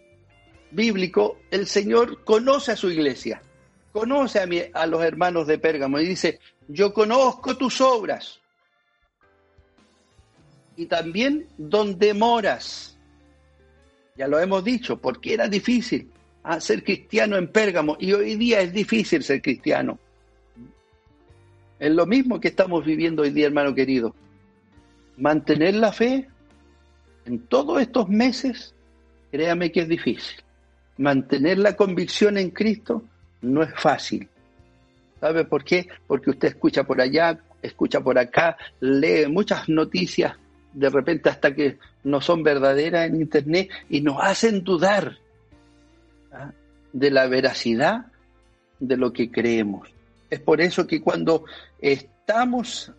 bíblico, 0.70 1.40
el 1.50 1.66
Señor 1.66 2.22
conoce 2.22 2.70
a 2.70 2.76
su 2.76 2.88
iglesia, 2.88 3.42
conoce 3.90 4.38
a, 4.38 4.80
a 4.80 4.86
los 4.86 5.02
hermanos 5.02 5.48
de 5.48 5.58
Pérgamo 5.58 5.98
y 5.98 6.06
dice, 6.06 6.38
yo 6.68 6.94
conozco 6.94 7.56
tus 7.56 7.80
obras 7.80 8.38
y 10.76 10.86
también 10.86 11.48
donde 11.58 12.14
moras. 12.14 12.96
Ya 14.14 14.28
lo 14.28 14.38
hemos 14.38 14.62
dicho, 14.62 14.98
porque 14.98 15.34
era 15.34 15.48
difícil. 15.48 16.12
a 16.44 16.60
ser 16.60 16.84
cristiano 16.84 17.36
en 17.36 17.48
Pérgamo 17.48 17.96
y 17.98 18.12
hoy 18.12 18.36
día 18.36 18.60
es 18.60 18.72
difícil 18.72 19.24
ser 19.24 19.42
cristiano. 19.42 19.98
Es 21.80 21.90
lo 21.90 22.06
mismo 22.06 22.38
que 22.38 22.46
estamos 22.46 22.84
viviendo 22.84 23.22
hoy 23.22 23.30
día, 23.30 23.46
hermano 23.46 23.74
querido. 23.74 24.14
Mantener 25.16 25.74
la 25.74 25.92
fe 25.92 26.28
en 27.28 27.40
todos 27.40 27.80
estos 27.80 28.08
meses, 28.08 28.74
créame 29.30 29.70
que 29.70 29.82
es 29.82 29.88
difícil. 29.88 30.42
Mantener 30.96 31.58
la 31.58 31.76
convicción 31.76 32.38
en 32.38 32.50
Cristo 32.50 33.02
no 33.42 33.62
es 33.62 33.70
fácil. 33.76 34.28
¿Sabe 35.20 35.44
por 35.44 35.62
qué? 35.62 35.88
Porque 36.06 36.30
usted 36.30 36.48
escucha 36.48 36.84
por 36.84 37.00
allá, 37.00 37.38
escucha 37.60 38.00
por 38.00 38.18
acá, 38.18 38.56
lee 38.80 39.26
muchas 39.28 39.68
noticias, 39.68 40.36
de 40.72 40.88
repente 40.88 41.28
hasta 41.28 41.54
que 41.54 41.78
no 42.02 42.20
son 42.22 42.42
verdaderas 42.42 43.08
en 43.08 43.20
Internet 43.20 43.68
y 43.90 44.00
nos 44.00 44.16
hacen 44.22 44.64
dudar 44.64 45.18
¿ah? 46.32 46.52
de 46.92 47.10
la 47.10 47.26
veracidad 47.26 48.06
de 48.80 48.96
lo 48.96 49.12
que 49.12 49.30
creemos. 49.30 49.88
Es 50.30 50.40
por 50.40 50.62
eso 50.62 50.86
que 50.86 51.02
cuando 51.02 51.44
estamos 51.80 52.92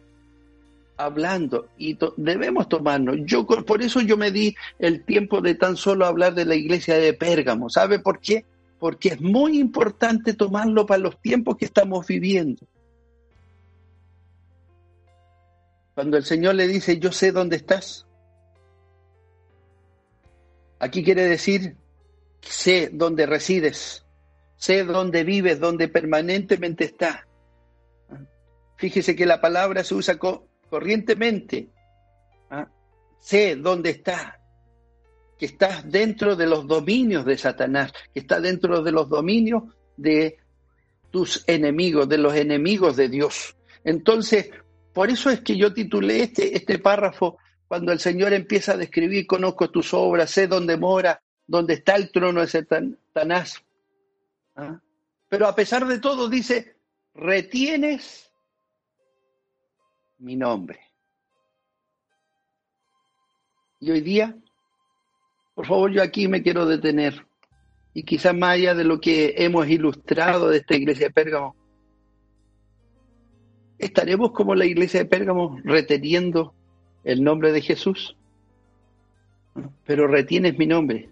hablando 0.99 1.69
y 1.77 1.97
debemos 2.17 2.67
tomarnos, 2.67 3.17
yo 3.23 3.47
por 3.47 3.81
eso 3.81 4.01
yo 4.01 4.17
me 4.17 4.31
di 4.31 4.53
el 4.79 5.05
tiempo 5.05 5.39
de 5.39 5.55
tan 5.55 5.77
solo 5.77 6.05
hablar 6.05 6.35
de 6.35 6.43
la 6.43 6.55
iglesia 6.55 6.97
de 6.97 7.13
Pérgamo. 7.13 7.69
¿Sabe 7.69 7.99
por 7.99 8.19
qué? 8.19 8.45
Porque 8.79 9.09
es 9.09 9.21
muy 9.21 9.59
importante 9.59 10.33
tomarlo 10.33 10.85
para 10.85 10.99
los 11.01 11.21
tiempos 11.21 11.55
que 11.55 11.65
estamos 11.65 12.05
viviendo. 12.05 12.67
Cuando 15.95 16.17
el 16.17 16.25
Señor 16.25 16.55
le 16.55 16.67
dice, 16.67 16.99
yo 16.99 17.13
sé 17.13 17.31
dónde 17.31 17.55
estás. 17.55 18.05
Aquí 20.79 21.03
quiere 21.03 21.23
decir, 21.23 21.77
sé 22.41 22.89
dónde 22.91 23.25
resides, 23.25 24.05
sé 24.57 24.83
dónde 24.83 25.23
vives, 25.23 25.61
dónde 25.61 25.87
permanentemente 25.87 26.83
estás. 26.83 27.21
Fíjese 28.75 29.15
que 29.15 29.25
la 29.25 29.39
palabra 29.39 29.83
se 29.85 29.95
usa 29.95 30.17
corrientemente. 30.69 31.69
¿ah? 32.49 32.67
Sé 33.19 33.55
dónde 33.55 33.91
estás, 33.91 34.33
que 35.37 35.45
estás 35.45 35.89
dentro 35.89 36.35
de 36.35 36.47
los 36.47 36.67
dominios 36.67 37.25
de 37.25 37.37
Satanás, 37.37 37.91
que 38.13 38.21
estás 38.21 38.41
dentro 38.41 38.81
de 38.83 38.91
los 38.91 39.09
dominios 39.09 39.63
de 39.97 40.37
tus 41.11 41.43
enemigos, 41.47 42.07
de 42.07 42.17
los 42.17 42.35
enemigos 42.35 42.95
de 42.95 43.09
Dios. 43.09 43.55
Entonces, 43.83 44.51
por 44.93 45.09
eso 45.09 45.29
es 45.29 45.41
que 45.41 45.57
yo 45.57 45.73
titulé 45.73 46.23
este, 46.23 46.55
este 46.55 46.79
párrafo 46.79 47.37
cuando 47.67 47.91
el 47.91 47.99
Señor 47.99 48.33
empieza 48.33 48.73
a 48.73 48.77
describir, 48.77 49.27
conozco 49.27 49.69
tus 49.69 49.93
obras, 49.93 50.31
sé 50.31 50.47
dónde 50.47 50.75
mora, 50.75 51.21
dónde 51.45 51.75
está 51.75 51.95
el 51.95 52.11
trono 52.11 52.41
de 52.41 52.47
Satanás. 52.47 53.63
¿Ah? 54.55 54.81
Pero 55.29 55.47
a 55.47 55.55
pesar 55.55 55.85
de 55.87 55.99
todo 55.99 56.27
dice, 56.29 56.75
retienes 57.13 58.28
mi 60.19 60.35
nombre. 60.35 60.79
Y 63.79 63.91
hoy 63.91 64.01
día, 64.01 64.37
por 65.55 65.65
favor, 65.65 65.91
yo 65.91 66.03
aquí 66.03 66.27
me 66.27 66.43
quiero 66.43 66.65
detener. 66.65 67.25
Y 67.93 68.03
quizás 68.03 68.35
más 68.35 68.51
allá 68.51 68.75
de 68.75 68.83
lo 68.83 69.01
que 69.01 69.33
hemos 69.37 69.67
ilustrado 69.67 70.49
de 70.49 70.57
esta 70.57 70.75
iglesia 70.75 71.07
de 71.07 71.13
Pérgamo, 71.13 71.55
¿Estaremos 73.79 74.33
como 74.33 74.55
la 74.55 74.65
iglesia 74.65 74.99
de 74.99 75.05
Pérgamo 75.05 75.57
reteniendo 75.63 76.53
el 77.05 77.23
nombre 77.23 77.53
de 77.53 77.61
Jesús? 77.61 78.17
Pero 79.85 80.05
retienes 80.05 80.57
mi 80.57 80.67
nombre. 80.67 81.09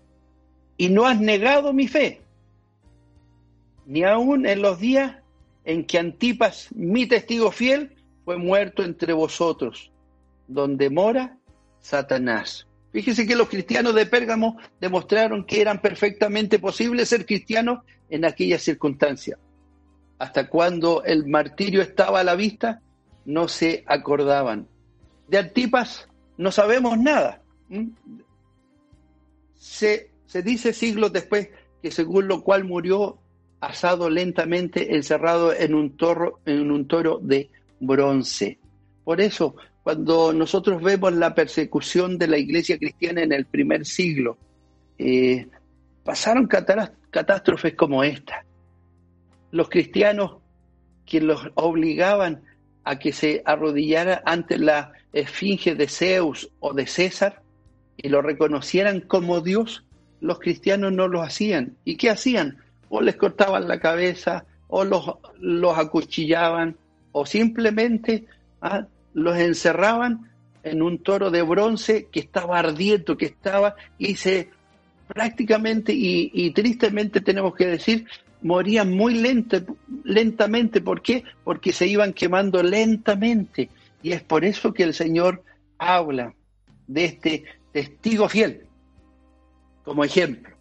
Y 0.75 0.89
no 0.89 1.05
has 1.05 1.19
negado 1.19 1.71
mi 1.71 1.87
fe, 1.87 2.21
ni 3.85 4.03
aun 4.03 4.45
en 4.45 4.61
los 4.61 4.79
días 4.79 5.15
en 5.63 5.85
que 5.85 5.97
Antipas, 5.97 6.67
mi 6.75 7.07
testigo 7.07 7.51
fiel, 7.51 7.95
fue 8.27 8.35
muerto 8.35 8.83
entre 8.83 9.13
vosotros, 9.13 9.89
donde 10.49 10.89
mora 10.89 11.37
Satanás. 11.79 12.67
Fíjese 12.91 13.25
que 13.25 13.37
los 13.37 13.47
cristianos 13.47 13.95
de 13.95 14.05
Pérgamo 14.05 14.57
demostraron 14.81 15.45
que 15.45 15.61
eran 15.61 15.81
perfectamente 15.81 16.59
posible 16.59 17.05
ser 17.05 17.25
cristianos 17.25 17.85
en 18.09 18.25
aquellas 18.25 18.63
circunstancias 18.63 19.39
hasta 20.19 20.49
cuando 20.49 21.05
el 21.05 21.25
martirio 21.25 21.81
estaba 21.81 22.19
a 22.19 22.25
la 22.25 22.35
vista, 22.35 22.81
no 23.23 23.47
se 23.47 23.85
acordaban. 23.87 24.67
De 25.29 25.37
Antipas 25.37 26.09
no 26.35 26.51
sabemos 26.51 26.97
nada. 26.97 27.41
Se, 29.53 30.11
se 30.25 30.41
dice 30.41 30.73
siglos 30.73 31.13
después 31.13 31.47
que 31.81 31.91
según 31.91 32.27
lo 32.27 32.43
cual 32.43 32.65
murió 32.65 33.19
asado 33.61 34.09
lentamente, 34.09 34.97
encerrado 34.97 35.53
en 35.53 35.73
un, 35.73 35.95
toro, 35.95 36.41
en 36.45 36.71
un 36.71 36.89
toro 36.89 37.19
de 37.21 37.51
bronce. 37.79 38.59
Por 39.03 39.21
eso, 39.21 39.55
cuando 39.83 40.33
nosotros 40.33 40.81
vemos 40.81 41.13
la 41.13 41.33
persecución 41.33 42.17
de 42.17 42.27
la 42.27 42.37
iglesia 42.37 42.77
cristiana 42.77 43.23
en 43.23 43.31
el 43.31 43.45
primer 43.45 43.85
siglo, 43.85 44.37
eh, 44.97 45.47
pasaron 46.03 46.47
catástrofes 46.47 47.75
como 47.75 48.03
esta 48.03 48.43
los 49.51 49.69
cristianos 49.69 50.37
que 51.05 51.21
los 51.21 51.49
obligaban 51.55 52.43
a 52.83 52.99
que 52.99 53.13
se 53.13 53.41
arrodillara 53.45 54.21
ante 54.25 54.57
la 54.57 54.93
esfinge 55.13 55.75
de 55.75 55.87
Zeus 55.87 56.49
o 56.59 56.73
de 56.73 56.87
César 56.87 57.41
y 57.97 58.09
lo 58.09 58.21
reconocieran 58.21 59.01
como 59.01 59.41
Dios, 59.41 59.85
los 60.19 60.39
cristianos 60.39 60.91
no 60.93 61.07
lo 61.07 61.21
hacían. 61.21 61.75
¿Y 61.83 61.97
qué 61.97 62.09
hacían? 62.09 62.57
O 62.89 63.01
les 63.01 63.15
cortaban 63.15 63.67
la 63.67 63.79
cabeza, 63.79 64.45
o 64.67 64.83
los, 64.83 65.11
los 65.39 65.77
acuchillaban, 65.77 66.77
o 67.17 67.25
simplemente 67.25 68.25
ah, 68.61 68.85
los 69.13 69.37
encerraban 69.37 70.29
en 70.63 70.81
un 70.81 70.99
toro 70.99 71.31
de 71.31 71.41
bronce 71.41 72.07
que 72.11 72.19
estaba 72.19 72.59
ardiendo, 72.59 73.17
que 73.17 73.25
estaba, 73.25 73.75
y 73.97 74.15
se 74.15 74.49
prácticamente 75.07 75.93
y, 75.95 76.51
tristemente 76.51 77.21
tenemos 77.21 77.55
que 77.55 77.65
decir, 77.65 78.05
morían 78.41 78.91
muy 78.91 79.15
lentamente. 80.03 80.81
¿Por 80.81 81.01
qué? 81.01 81.23
Porque 81.43 81.71
se 81.71 81.87
iban 81.87 82.11
quemando 82.13 82.61
lentamente. 82.61 83.69
Y 84.03 84.11
es 84.11 84.21
por 84.21 84.43
eso 84.43 84.73
que 84.73 84.83
el 84.83 84.93
Señor 84.93 85.43
habla 85.77 86.35
de 86.87 87.05
este 87.05 87.43
testigo 87.71 88.27
fiel 88.27 88.65
como 89.83 90.03
ejemplo. 90.03 90.53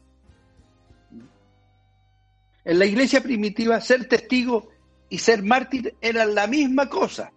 En 2.64 2.78
la 2.78 2.86
iglesia 2.86 3.20
primitiva, 3.20 3.80
ser 3.80 4.06
testigo 4.06 4.70
y 5.08 5.18
ser 5.18 5.42
mártir 5.42 5.94
eran 6.00 6.34
la 6.34 6.46
misma 6.46 6.88
cosa. 6.88 7.32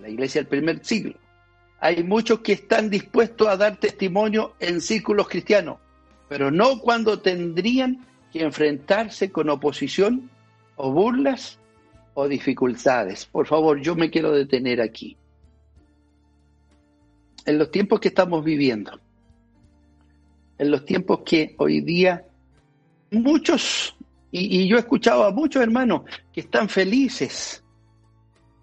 La 0.00 0.08
iglesia 0.08 0.40
del 0.42 0.48
primer 0.48 0.84
siglo. 0.84 1.14
Hay 1.80 2.02
muchos 2.02 2.40
que 2.40 2.52
están 2.52 2.90
dispuestos 2.90 3.48
a 3.48 3.56
dar 3.56 3.76
testimonio 3.76 4.54
en 4.58 4.80
círculos 4.80 5.28
cristianos, 5.28 5.78
pero 6.28 6.50
no 6.50 6.80
cuando 6.80 7.20
tendrían 7.20 8.04
que 8.32 8.42
enfrentarse 8.42 9.30
con 9.30 9.48
oposición 9.48 10.30
o 10.76 10.92
burlas 10.92 11.58
o 12.14 12.28
dificultades. 12.28 13.26
Por 13.26 13.46
favor, 13.46 13.80
yo 13.80 13.94
me 13.94 14.10
quiero 14.10 14.32
detener 14.32 14.80
aquí. 14.80 15.16
En 17.46 17.58
los 17.58 17.70
tiempos 17.70 18.00
que 18.00 18.08
estamos 18.08 18.44
viviendo, 18.44 19.00
en 20.58 20.70
los 20.70 20.84
tiempos 20.84 21.20
que 21.24 21.54
hoy 21.58 21.80
día 21.80 22.26
muchos, 23.10 23.96
y, 24.30 24.68
yo 24.68 24.76
he 24.76 24.80
escuchado 24.80 25.24
a 25.24 25.32
muchos 25.32 25.62
hermanos 25.62 26.02
que 26.32 26.40
están 26.40 26.68
felices, 26.68 27.64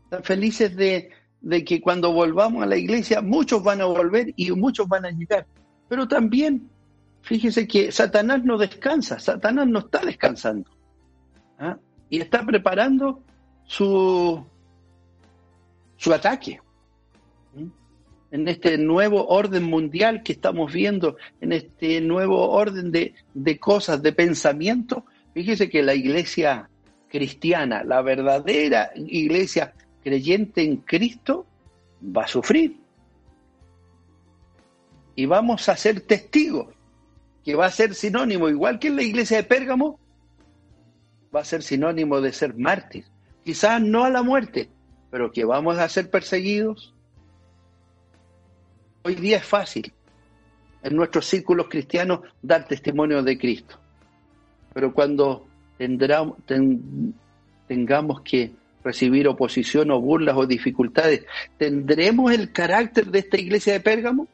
están 0.04 0.24
felices 0.24 0.76
de, 0.76 1.10
de 1.42 1.64
que 1.64 1.82
cuando 1.82 2.12
volvamos 2.14 2.64
a 2.64 2.68
la 2.68 2.78
iglesia 2.78 3.22
muchos 3.22 3.64
van 3.64 3.82
a 3.82 3.86
volver 3.86 4.34
y 4.36 4.52
muchos 4.52 4.88
van 4.88 5.06
a 5.06 5.12
llegar, 5.12 5.48
pero 5.88 6.08
también 6.08 6.70
fíjese 7.22 7.68
que 7.68 7.92
Satanás 7.92 8.44
no 8.44 8.58
descansa, 8.58 9.20
Satanás 9.20 9.68
no 9.68 9.80
está 9.80 10.00
descansando. 10.06 10.70
¿ah? 11.58 11.78
Y 12.10 12.22
está 12.22 12.46
preparando 12.46 13.24
su, 13.66 14.46
su 15.98 16.14
ataque. 16.14 16.60
En 18.32 18.48
este 18.48 18.78
nuevo 18.78 19.28
orden 19.28 19.64
mundial 19.64 20.22
que 20.22 20.34
estamos 20.34 20.72
viendo, 20.72 21.16
en 21.42 21.54
este 21.54 22.02
nuevo 22.02 22.50
orden 22.50 22.92
de, 22.92 23.16
de 23.34 23.60
cosas, 23.60 24.02
de 24.02 24.12
pensamiento, 24.12 25.06
fíjese 25.36 25.70
que 25.70 25.84
la 25.84 25.94
iglesia 25.94 26.70
cristiana, 27.10 27.84
la 27.84 28.02
verdadera 28.02 28.92
iglesia 28.96 29.74
creyente 30.02 30.64
en 30.64 30.78
Cristo, 30.78 31.46
va 32.02 32.24
a 32.24 32.28
sufrir. 32.28 32.80
Y 35.14 35.26
vamos 35.26 35.68
a 35.68 35.76
ser 35.76 36.02
testigos 36.02 36.74
que 37.44 37.54
va 37.54 37.66
a 37.66 37.72
ser 37.72 37.94
sinónimo, 37.94 38.48
igual 38.48 38.80
que 38.80 38.88
en 38.88 38.96
la 38.96 39.04
iglesia 39.04 39.38
de 39.38 39.44
Pérgamo, 39.44 40.00
va 41.36 41.42
a 41.42 41.46
ser 41.46 41.64
sinónimo 41.64 42.22
de 42.22 42.32
ser 42.32 42.56
mártir. 42.56 43.06
Quizás 43.44 43.82
no 43.82 44.06
a 44.06 44.10
la 44.10 44.24
muerte, 44.24 44.70
pero 45.12 45.32
que 45.34 45.44
vamos 45.44 45.78
a 45.78 45.90
ser 45.90 46.10
perseguidos. 46.10 46.96
Hoy 49.04 49.16
día 49.16 49.38
es 49.38 49.46
fácil 49.46 49.92
en 50.82 50.96
nuestros 50.96 51.26
círculos 51.26 51.68
cristianos 51.68 52.22
dar 52.42 52.68
testimonio 52.68 53.22
de 53.22 53.38
Cristo. 53.38 53.80
Pero 54.76 54.94
cuando 54.94 55.48
tengamos 57.66 58.22
que 58.24 58.52
recibir 58.84 59.26
oposición 59.30 59.90
o 59.90 60.02
burlas 60.02 60.36
o 60.36 60.46
dificultades, 60.46 61.24
¿tendremos 61.58 62.34
el 62.34 62.52
carácter 62.52 63.06
de 63.06 63.20
esta 63.20 63.38
iglesia 63.38 63.72
de 63.72 63.80
Pérgamo? 63.80 64.28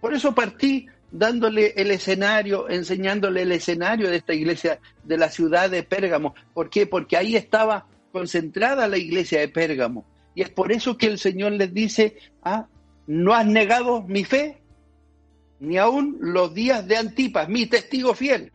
Por 0.00 0.14
eso 0.14 0.32
partí 0.32 0.86
dándole 1.10 1.74
el 1.76 1.90
escenario, 1.90 2.70
enseñándole 2.70 3.42
el 3.42 3.50
escenario 3.50 4.08
de 4.08 4.18
esta 4.18 4.34
iglesia 4.34 4.78
de 5.02 5.18
la 5.18 5.28
ciudad 5.28 5.68
de 5.68 5.82
Pérgamo. 5.82 6.36
¿Por 6.54 6.70
qué? 6.70 6.86
Porque 6.86 7.16
ahí 7.16 7.34
estaba 7.34 7.86
concentrada 8.12 8.86
la 8.86 8.98
iglesia 8.98 9.40
de 9.40 9.48
Pérgamo. 9.48 10.04
Y 10.36 10.42
es 10.42 10.50
por 10.50 10.70
eso 10.70 10.96
que 10.96 11.06
el 11.08 11.18
Señor 11.18 11.50
les 11.52 11.74
dice, 11.74 12.18
ah, 12.44 12.68
no 13.08 13.34
has 13.34 13.46
negado 13.46 14.02
mi 14.02 14.22
fe, 14.22 14.61
ni 15.62 15.78
aún 15.78 16.18
los 16.20 16.52
días 16.52 16.88
de 16.88 16.96
Antipas, 16.96 17.48
mi 17.48 17.66
testigo 17.66 18.14
fiel, 18.14 18.50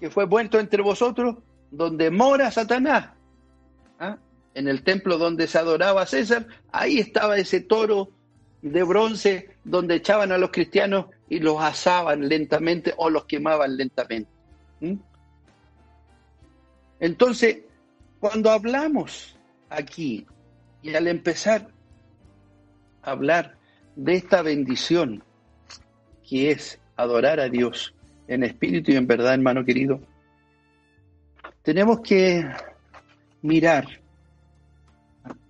que 0.00 0.10
fue 0.10 0.24
vuelto 0.26 0.58
entre 0.58 0.82
vosotros 0.82 1.36
donde 1.70 2.10
mora 2.10 2.50
Satanás, 2.50 3.10
¿ah? 4.00 4.18
en 4.54 4.66
el 4.66 4.82
templo 4.82 5.18
donde 5.18 5.46
se 5.46 5.58
adoraba 5.58 6.02
a 6.02 6.06
César, 6.06 6.48
ahí 6.72 6.98
estaba 6.98 7.38
ese 7.38 7.60
toro 7.60 8.08
de 8.60 8.82
bronce 8.82 9.50
donde 9.62 9.94
echaban 9.94 10.32
a 10.32 10.38
los 10.38 10.50
cristianos 10.50 11.06
y 11.28 11.38
los 11.38 11.62
asaban 11.62 12.28
lentamente 12.28 12.92
o 12.96 13.08
los 13.08 13.26
quemaban 13.26 13.76
lentamente. 13.76 14.32
Entonces, 16.98 17.58
cuando 18.18 18.50
hablamos 18.50 19.36
aquí 19.68 20.26
y 20.82 20.92
al 20.92 21.06
empezar 21.06 21.68
a 23.02 23.12
hablar 23.12 23.54
de 23.94 24.14
esta 24.14 24.42
bendición 24.42 25.22
que 26.30 26.52
es 26.52 26.80
adorar 26.94 27.40
a 27.40 27.48
Dios 27.48 27.92
en 28.28 28.44
espíritu 28.44 28.92
y 28.92 28.96
en 28.96 29.08
verdad, 29.08 29.34
hermano 29.34 29.64
querido, 29.64 30.00
tenemos 31.62 32.00
que 32.02 32.48
mirar, 33.42 33.88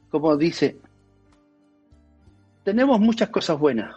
como 0.08 0.38
dice, 0.38 0.78
tenemos 2.64 2.98
muchas 2.98 3.28
cosas 3.28 3.58
buenas, 3.58 3.94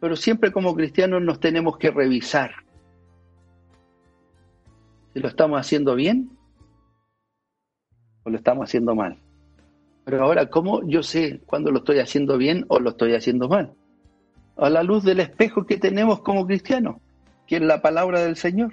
pero 0.00 0.16
siempre 0.16 0.50
como 0.50 0.74
cristianos 0.74 1.20
nos 1.20 1.38
tenemos 1.38 1.76
que 1.76 1.90
revisar 1.90 2.52
si 5.12 5.20
lo 5.20 5.28
estamos 5.28 5.60
haciendo 5.60 5.94
bien 5.94 6.30
o 8.22 8.30
lo 8.30 8.38
estamos 8.38 8.64
haciendo 8.64 8.94
mal. 8.94 9.18
Pero 10.06 10.24
ahora, 10.24 10.48
¿cómo 10.48 10.82
yo 10.88 11.02
sé 11.02 11.42
cuando 11.44 11.70
lo 11.70 11.80
estoy 11.80 11.98
haciendo 11.98 12.38
bien 12.38 12.64
o 12.68 12.80
lo 12.80 12.90
estoy 12.90 13.14
haciendo 13.14 13.48
mal? 13.48 13.74
A 14.56 14.68
la 14.70 14.82
luz 14.82 15.02
del 15.02 15.20
espejo 15.20 15.66
que 15.66 15.78
tenemos 15.78 16.20
como 16.20 16.46
cristianos, 16.46 16.96
que 17.46 17.56
es 17.56 17.62
la 17.62 17.80
palabra 17.82 18.20
del 18.20 18.36
Señor. 18.36 18.72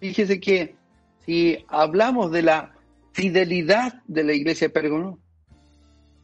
Fíjese 0.00 0.40
que 0.40 0.76
si 1.24 1.64
hablamos 1.68 2.30
de 2.30 2.42
la 2.42 2.74
fidelidad 3.12 4.02
de 4.06 4.24
la 4.24 4.32
iglesia 4.34 4.68
de 4.68 5.14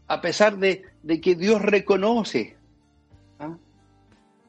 a 0.09 0.21
pesar 0.21 0.59
de, 0.59 0.83
que 1.23 1.37
Dios 1.37 1.62
reconoce 1.62 2.57
¿ah? 3.38 3.57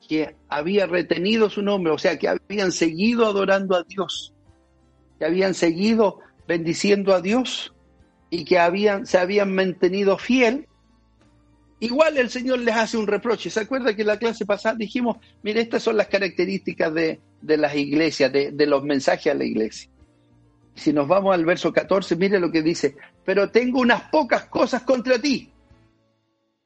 que 0.08 0.36
había 0.50 0.88
retenido 0.88 1.52
su 1.52 1.62
nombre, 1.62 1.94
o 1.94 2.00
sea, 2.00 2.18
que 2.18 2.28
habían 2.28 2.72
seguido 2.72 3.28
adorando 3.28 3.76
a 3.76 3.84
Dios, 3.84 4.34
que 5.20 5.26
habían 5.26 5.54
seguido 5.54 6.20
bendiciendo 6.48 7.14
a 7.14 7.22
Dios 7.22 7.74
y 8.32 8.44
que 8.44 8.58
habían, 8.58 9.06
se 9.06 9.20
habían 9.20 9.54
mantenido 9.54 10.18
fiel, 10.18 10.68
igual 11.82 12.18
el 12.18 12.30
Señor 12.30 12.60
les 12.60 12.76
hace 12.76 12.98
un 12.98 13.08
reproche. 13.08 13.50
¿Se 13.50 13.60
acuerda 13.60 13.94
que 13.94 14.02
en 14.02 14.08
la 14.08 14.18
clase 14.18 14.46
pasada 14.46 14.76
dijimos, 14.76 15.18
mire, 15.44 15.62
estas 15.62 15.84
son 15.84 15.98
las 15.98 16.08
características 16.08 16.94
de, 16.94 17.20
de 17.42 17.58
las 17.58 17.76
iglesias, 17.76 18.32
de, 18.32 18.66
los 18.68 18.84
mensajes 18.84 19.32
a 19.32 19.36
la 19.36 19.44
iglesia. 19.44 19.90
Si 20.76 20.94
nos 20.94 21.08
vamos 21.08 21.34
al 21.34 21.44
verso 21.44 21.74
14, 21.74 22.16
mire 22.16 22.40
lo 22.40 22.52
que 22.52 22.62
dice, 22.62 22.96
pero 23.26 23.50
tengo 23.50 23.82
unas 23.82 24.04
pocas 24.04 24.46
cosas 24.46 24.84
contra 24.84 25.20
ti. 25.20 25.52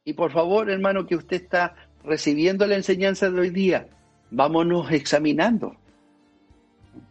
Y 0.03 0.13
por 0.13 0.31
favor, 0.31 0.69
hermano, 0.69 1.07
que 1.07 1.15
usted 1.15 1.41
está 1.41 1.75
recibiendo 2.03 2.67
la 2.67 2.75
enseñanza 2.75 3.31
de 3.31 3.39
hoy 3.39 3.49
día, 3.49 3.87
vámonos 4.29 4.91
examinando. 4.91 5.75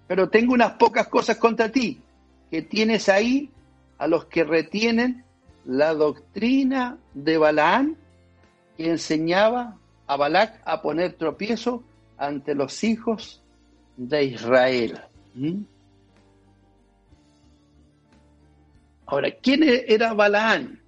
Pero 0.07 0.29
tengo 0.29 0.53
unas 0.53 0.73
pocas 0.75 1.09
cosas 1.09 1.38
contra 1.38 1.71
ti, 1.71 2.01
que 2.51 2.62
tienes 2.62 3.09
ahí 3.09 3.51
a 3.99 4.07
los 4.07 4.27
que 4.27 4.45
retienen 4.45 5.25
la 5.64 5.94
doctrina 5.94 6.98
de 7.14 7.38
Balaán, 7.38 7.96
que 8.77 8.90
enseñaba 8.90 9.77
a 10.07 10.16
Balac 10.16 10.61
a 10.64 10.83
poner 10.83 11.14
tropiezo 11.14 11.83
ante 12.18 12.55
los 12.55 12.85
hijos 12.85 13.42
de 13.96 14.24
Israel. 14.24 15.00
¿Mm? 15.35 15.62
Ahora, 19.07 19.31
¿quién 19.31 19.62
era 19.64 20.14
Balaán? 20.14 20.81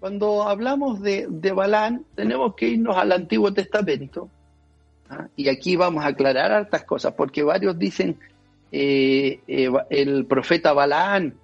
Cuando 0.00 0.42
hablamos 0.42 1.00
de, 1.00 1.26
de 1.30 1.52
Balaán, 1.52 2.04
tenemos 2.14 2.54
que 2.54 2.68
irnos 2.68 2.96
al 2.96 3.12
Antiguo 3.12 3.52
Testamento. 3.52 4.28
¿ah? 5.08 5.28
Y 5.36 5.48
aquí 5.48 5.76
vamos 5.76 6.04
a 6.04 6.08
aclarar 6.08 6.52
hartas 6.52 6.84
cosas, 6.84 7.14
porque 7.14 7.42
varios 7.42 7.78
dicen 7.78 8.18
eh, 8.70 9.40
eh, 9.46 9.70
el 9.90 10.26
profeta 10.26 10.72
Balaán. 10.72 11.34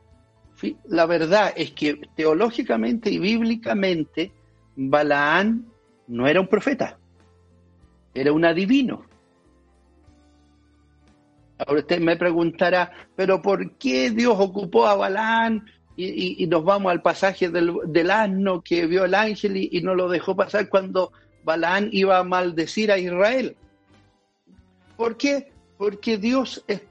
La 0.89 1.07
verdad 1.07 1.53
es 1.57 1.73
que 1.73 2.01
teológicamente 2.17 3.11
y 3.11 3.19
bíblicamente, 3.19 4.33
Balaán 4.77 5.67
no 6.09 6.27
era 6.27 6.41
un 6.41 6.49
profeta, 6.49 6.99
era 8.15 8.33
un 8.33 8.45
adivino. 8.45 9.05
Ahora 11.59 11.81
usted 11.81 12.01
me 12.01 12.17
preguntará, 12.17 12.91
pero 13.15 13.43
¿por 13.43 13.77
qué 13.77 14.11
Dios 14.11 14.35
ocupó 14.39 14.87
a 14.87 14.97
Balán? 14.97 15.67
Y, 15.97 16.47
nos 16.47 16.65
vamos 16.65 16.91
al 16.91 17.03
pasaje 17.03 17.51
del, 17.51 18.11
asno 18.11 18.63
que 18.63 18.87
vio 18.87 19.05
el 19.05 19.15
ángel 19.15 19.59
y, 19.59 19.83
no 19.83 19.95
lo 19.95 20.09
dejó 20.09 20.35
pasar 20.35 20.71
cuando 20.71 21.13
Balán 21.45 21.91
iba 21.93 22.19
a 22.19 22.25
maldecir 22.25 22.91
a 22.91 22.97
Israel. 22.99 23.55
¿Por 24.97 25.19
qué? 25.19 25.53
Porque 25.77 26.17
Dios 26.17 26.65
es 26.67 26.83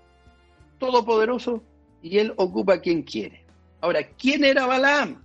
todopoderoso 0.77 1.63
y 2.03 2.19
él 2.19 2.33
ocupa 2.37 2.75
a 2.75 2.81
quien 2.81 3.01
quiere. 3.01 3.48
Ahora, 3.81 4.03
¿quién 4.17 4.43
era 4.43 4.65
Balaam? 4.65 5.23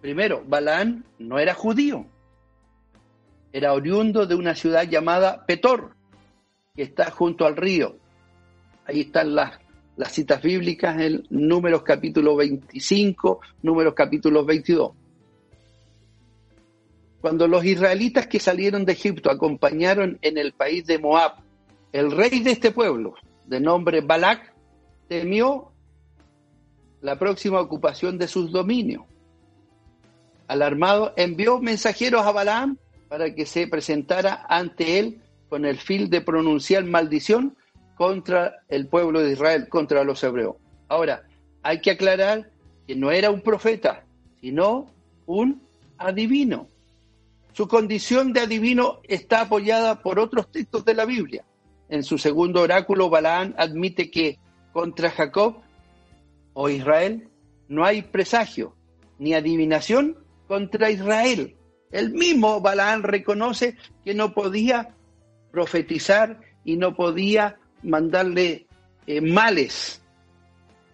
Primero, 0.00 0.42
Balaam 0.46 1.04
no 1.18 1.38
era 1.38 1.54
judío. 1.54 2.06
Era 3.52 3.72
oriundo 3.72 4.26
de 4.26 4.34
una 4.34 4.54
ciudad 4.54 4.84
llamada 4.88 5.46
Petor, 5.46 5.94
que 6.74 6.82
está 6.82 7.10
junto 7.10 7.46
al 7.46 7.56
río. 7.56 7.96
Ahí 8.84 9.02
están 9.02 9.34
las, 9.34 9.58
las 9.96 10.12
citas 10.12 10.42
bíblicas 10.42 11.00
en 11.00 11.24
números 11.30 11.82
capítulo 11.82 12.36
25, 12.36 13.40
números 13.62 13.94
capítulo 13.94 14.44
22. 14.44 14.92
Cuando 17.20 17.48
los 17.48 17.64
israelitas 17.64 18.26
que 18.26 18.38
salieron 18.38 18.84
de 18.84 18.92
Egipto 18.92 19.30
acompañaron 19.30 20.18
en 20.22 20.36
el 20.36 20.52
país 20.52 20.84
de 20.86 20.98
Moab, 20.98 21.36
el 21.92 22.10
rey 22.10 22.40
de 22.40 22.50
este 22.50 22.72
pueblo, 22.72 23.14
de 23.46 23.60
nombre 23.60 24.00
Balak, 24.00 24.52
temió 25.08 25.72
la 27.00 27.18
próxima 27.18 27.60
ocupación 27.60 28.18
de 28.18 28.28
sus 28.28 28.50
dominios. 28.52 29.04
Alarmado, 30.48 31.12
envió 31.16 31.60
mensajeros 31.60 32.24
a 32.24 32.32
Balaam 32.32 32.76
para 33.08 33.34
que 33.34 33.46
se 33.46 33.66
presentara 33.66 34.46
ante 34.48 34.98
él 34.98 35.20
con 35.48 35.64
el 35.64 35.78
fin 35.78 36.10
de 36.10 36.20
pronunciar 36.20 36.84
maldición 36.84 37.56
contra 37.96 38.62
el 38.68 38.86
pueblo 38.86 39.20
de 39.20 39.32
Israel, 39.32 39.68
contra 39.68 40.04
los 40.04 40.22
hebreos. 40.22 40.56
Ahora, 40.88 41.22
hay 41.62 41.80
que 41.80 41.92
aclarar 41.92 42.50
que 42.86 42.94
no 42.94 43.10
era 43.10 43.30
un 43.30 43.40
profeta, 43.40 44.04
sino 44.40 44.88
un 45.26 45.62
adivino. 45.98 46.68
Su 47.52 47.66
condición 47.68 48.32
de 48.32 48.40
adivino 48.40 49.00
está 49.04 49.42
apoyada 49.42 50.02
por 50.02 50.18
otros 50.18 50.50
textos 50.52 50.84
de 50.84 50.94
la 50.94 51.06
Biblia. 51.06 51.44
En 51.88 52.02
su 52.02 52.18
segundo 52.18 52.60
oráculo, 52.60 53.08
Balaán 53.08 53.54
admite 53.56 54.10
que 54.10 54.38
contra 54.72 55.10
Jacob 55.10 55.62
o 56.58 56.70
Israel 56.70 57.28
no 57.68 57.84
hay 57.84 58.00
presagio 58.00 58.74
ni 59.18 59.34
adivinación 59.34 60.16
contra 60.48 60.90
Israel. 60.90 61.54
El 61.90 62.12
mismo 62.12 62.62
Balaán 62.62 63.02
reconoce 63.02 63.76
que 64.06 64.14
no 64.14 64.32
podía 64.32 64.94
profetizar 65.52 66.40
y 66.64 66.78
no 66.78 66.96
podía 66.96 67.58
mandarle 67.82 68.66
eh, 69.06 69.20
males 69.20 70.02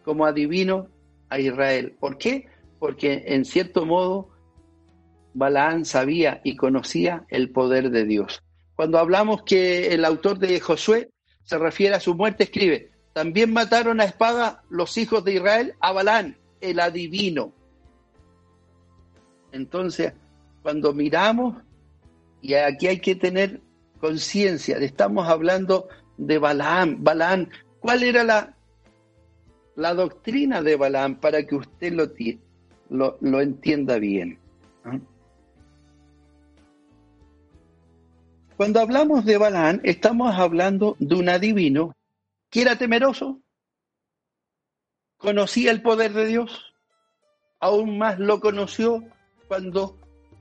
como 0.04 0.26
adivino 0.26 0.88
a 1.28 1.38
Israel. 1.38 1.94
¿Por 2.00 2.18
qué? 2.18 2.48
Porque 2.80 3.22
en 3.26 3.44
cierto 3.44 3.86
modo 3.86 4.30
Balaán 5.32 5.84
sabía 5.84 6.40
y 6.42 6.56
conocía 6.56 7.24
el 7.28 7.50
poder 7.50 7.90
de 7.90 8.04
Dios. 8.04 8.42
Cuando 8.74 8.98
hablamos 8.98 9.44
que 9.44 9.94
el 9.94 10.04
autor 10.04 10.40
de 10.40 10.58
Josué 10.58 11.10
se 11.44 11.56
refiere 11.56 11.94
a 11.94 12.00
su 12.00 12.16
muerte, 12.16 12.44
escribe, 12.44 12.91
también 13.12 13.52
mataron 13.52 14.00
a 14.00 14.04
espada 14.04 14.62
los 14.70 14.96
hijos 14.96 15.24
de 15.24 15.34
Israel 15.34 15.74
a 15.80 15.92
Balaán, 15.92 16.36
el 16.60 16.80
adivino. 16.80 17.52
Entonces, 19.52 20.14
cuando 20.62 20.94
miramos, 20.94 21.62
y 22.40 22.54
aquí 22.54 22.86
hay 22.86 23.00
que 23.00 23.14
tener 23.14 23.60
conciencia, 24.00 24.78
estamos 24.78 25.28
hablando 25.28 25.88
de 26.16 26.38
Balaam. 26.38 27.04
Balaam, 27.04 27.48
¿cuál 27.80 28.02
era 28.02 28.24
la, 28.24 28.56
la 29.76 29.94
doctrina 29.94 30.62
de 30.62 30.76
Balaam 30.76 31.16
para 31.16 31.42
que 31.44 31.56
usted 31.56 31.92
lo, 31.92 32.10
lo, 32.88 33.18
lo 33.20 33.40
entienda 33.42 33.98
bien? 33.98 34.38
¿Ah? 34.84 34.98
Cuando 38.56 38.80
hablamos 38.80 39.24
de 39.24 39.36
Balaam, 39.36 39.80
estamos 39.82 40.34
hablando 40.34 40.96
de 40.98 41.14
un 41.14 41.28
adivino 41.28 41.94
que 42.52 42.60
era 42.60 42.76
temeroso, 42.76 43.40
conocía 45.16 45.70
el 45.70 45.80
poder 45.80 46.12
de 46.12 46.26
Dios, 46.26 46.74
aún 47.58 47.96
más 47.96 48.18
lo 48.18 48.40
conoció 48.40 49.02
cuando 49.48 49.98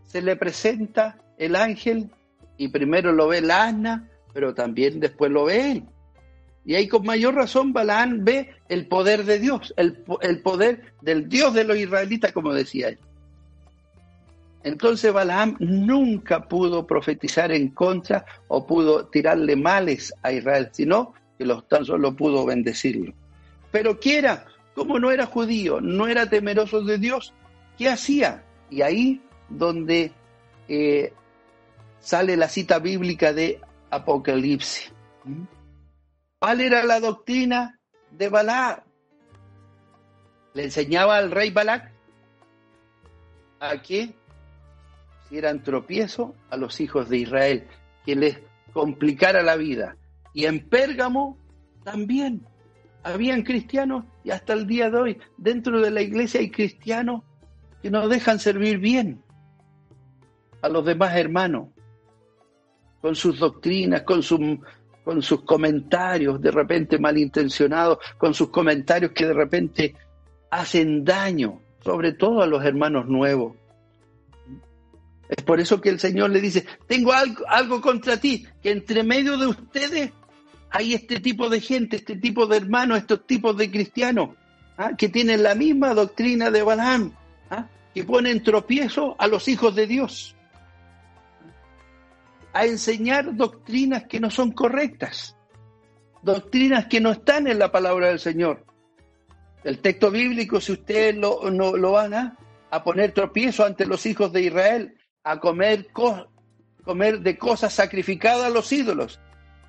se 0.07 0.21
le 0.21 0.35
presenta 0.35 1.17
el 1.37 1.55
ángel 1.55 2.11
y 2.57 2.67
primero 2.67 3.13
lo 3.13 3.29
ve 3.29 3.39
la 3.39 3.63
asna, 3.63 4.09
pero 4.33 4.53
también 4.53 4.99
después 4.99 5.31
lo 5.31 5.45
ve 5.45 5.71
él. 5.71 5.83
Y 6.65 6.75
ahí 6.75 6.89
con 6.89 7.05
mayor 7.05 7.33
razón 7.33 7.71
Balaán 7.71 8.25
ve 8.25 8.55
el 8.67 8.87
poder 8.87 9.23
de 9.23 9.39
Dios, 9.39 9.73
el, 9.77 10.03
el, 10.19 10.41
poder 10.41 10.93
del 11.01 11.29
Dios 11.29 11.53
de 11.53 11.63
los 11.63 11.77
israelitas, 11.77 12.33
como 12.33 12.53
decía 12.53 12.89
él. 12.89 12.99
Entonces 14.63 15.13
Balaam 15.13 15.55
nunca 15.59 16.41
pudo 16.41 16.85
profetizar 16.85 17.53
en 17.53 17.69
contra 17.69 18.25
o 18.49 18.67
pudo 18.67 19.07
tirarle 19.07 19.55
males 19.55 20.13
a 20.21 20.33
Israel, 20.33 20.69
sino 20.73 21.13
que 21.41 21.47
los, 21.47 21.67
tan 21.67 21.83
solo 21.83 22.15
pudo 22.15 22.45
bendecirlo. 22.45 23.13
Pero 23.71 23.99
¿qué 23.99 24.19
era? 24.19 24.45
Como 24.75 24.99
no 24.99 25.09
era 25.09 25.25
judío, 25.25 25.81
no 25.81 26.05
era 26.05 26.29
temeroso 26.29 26.83
de 26.83 26.99
Dios, 26.99 27.33
¿qué 27.79 27.89
hacía? 27.89 28.43
Y 28.69 28.83
ahí 28.83 29.19
donde 29.49 30.11
eh, 30.67 31.11
sale 31.99 32.37
la 32.37 32.47
cita 32.47 32.77
bíblica 32.77 33.33
de 33.33 33.59
Apocalipsis. 33.89 34.93
¿Mm? 35.23 35.45
¿Cuál 36.37 36.61
era 36.61 36.83
la 36.83 36.99
doctrina 36.99 37.79
de 38.11 38.29
Balaam? 38.29 38.81
Le 40.53 40.65
enseñaba 40.65 41.17
al 41.17 41.31
rey 41.31 41.49
Balac 41.49 41.91
a 43.59 43.81
que 43.81 44.13
eran 45.31 45.63
tropiezo 45.63 46.35
a 46.51 46.57
los 46.57 46.79
hijos 46.81 47.09
de 47.09 47.17
Israel, 47.17 47.67
que 48.05 48.15
les 48.15 48.37
complicara 48.73 49.41
la 49.41 49.55
vida. 49.55 49.95
Y 50.33 50.45
en 50.45 50.67
Pérgamo 50.67 51.37
también 51.83 52.45
habían 53.03 53.43
cristianos 53.43 54.05
y 54.23 54.31
hasta 54.31 54.53
el 54.53 54.67
día 54.67 54.89
de 54.89 54.97
hoy 54.97 55.17
dentro 55.37 55.81
de 55.81 55.91
la 55.91 56.01
iglesia 56.01 56.39
hay 56.39 56.51
cristianos 56.51 57.23
que 57.81 57.89
no 57.89 58.07
dejan 58.07 58.39
servir 58.39 58.77
bien 58.77 59.23
a 60.61 60.69
los 60.69 60.85
demás 60.85 61.15
hermanos 61.15 61.69
con 63.01 63.15
sus 63.15 63.39
doctrinas, 63.39 64.03
con, 64.03 64.21
con 65.03 65.21
sus 65.23 65.43
comentarios 65.43 66.39
de 66.39 66.51
repente 66.51 66.99
malintencionados, 66.99 67.97
con 68.17 68.33
sus 68.35 68.49
comentarios 68.49 69.11
que 69.11 69.25
de 69.25 69.33
repente 69.33 69.95
hacen 70.51 71.03
daño, 71.03 71.59
sobre 71.83 72.13
todo 72.13 72.43
a 72.43 72.47
los 72.47 72.63
hermanos 72.63 73.07
nuevos. 73.07 73.55
Es 75.27 75.43
por 75.43 75.59
eso 75.59 75.81
que 75.81 75.89
el 75.89 75.99
Señor 75.99 76.29
le 76.29 76.41
dice, 76.41 76.65
tengo 76.87 77.13
algo, 77.13 77.43
algo 77.47 77.81
contra 77.81 78.17
ti, 78.17 78.45
que 78.61 78.69
entre 78.69 79.01
medio 79.01 79.37
de 79.37 79.47
ustedes 79.47 80.11
hay 80.71 80.93
este 80.93 81.19
tipo 81.19 81.49
de 81.49 81.59
gente, 81.59 81.97
este 81.97 82.15
tipo 82.15 82.47
de 82.47 82.57
hermanos, 82.57 82.99
estos 82.99 83.27
tipos 83.27 83.55
de 83.57 83.69
cristianos, 83.69 84.29
¿ah? 84.77 84.91
que 84.97 85.09
tienen 85.09 85.43
la 85.43 85.53
misma 85.53 85.93
doctrina 85.93 86.49
de 86.49 86.63
Balaam, 86.63 87.13
¿ah? 87.49 87.67
que 87.93 88.05
ponen 88.05 88.41
tropiezo 88.41 89.15
a 89.19 89.27
los 89.27 89.47
hijos 89.49 89.75
de 89.75 89.85
Dios 89.85 90.35
a 92.53 92.65
enseñar 92.65 93.35
doctrinas 93.35 94.05
que 94.05 94.19
no 94.19 94.29
son 94.29 94.51
correctas, 94.51 95.37
doctrinas 96.21 96.85
que 96.87 96.99
no 96.99 97.11
están 97.11 97.47
en 97.47 97.59
la 97.59 97.71
palabra 97.71 98.07
del 98.07 98.19
Señor. 98.19 98.65
El 99.63 99.79
texto 99.79 100.09
bíblico, 100.09 100.59
si 100.59 100.73
ustedes 100.73 101.15
lo, 101.15 101.49
no, 101.51 101.77
lo 101.77 101.91
van 101.93 102.13
a, 102.13 102.37
a, 102.69 102.83
poner 102.83 103.13
tropiezo 103.13 103.63
ante 103.63 103.85
los 103.85 104.05
hijos 104.05 104.33
de 104.33 104.41
Israel, 104.41 104.97
a 105.23 105.39
comer, 105.39 105.87
comer 106.83 107.19
de 107.19 107.37
cosas 107.37 107.73
sacrificadas 107.73 108.45
a 108.45 108.49
los 108.49 108.71
ídolos 108.71 109.19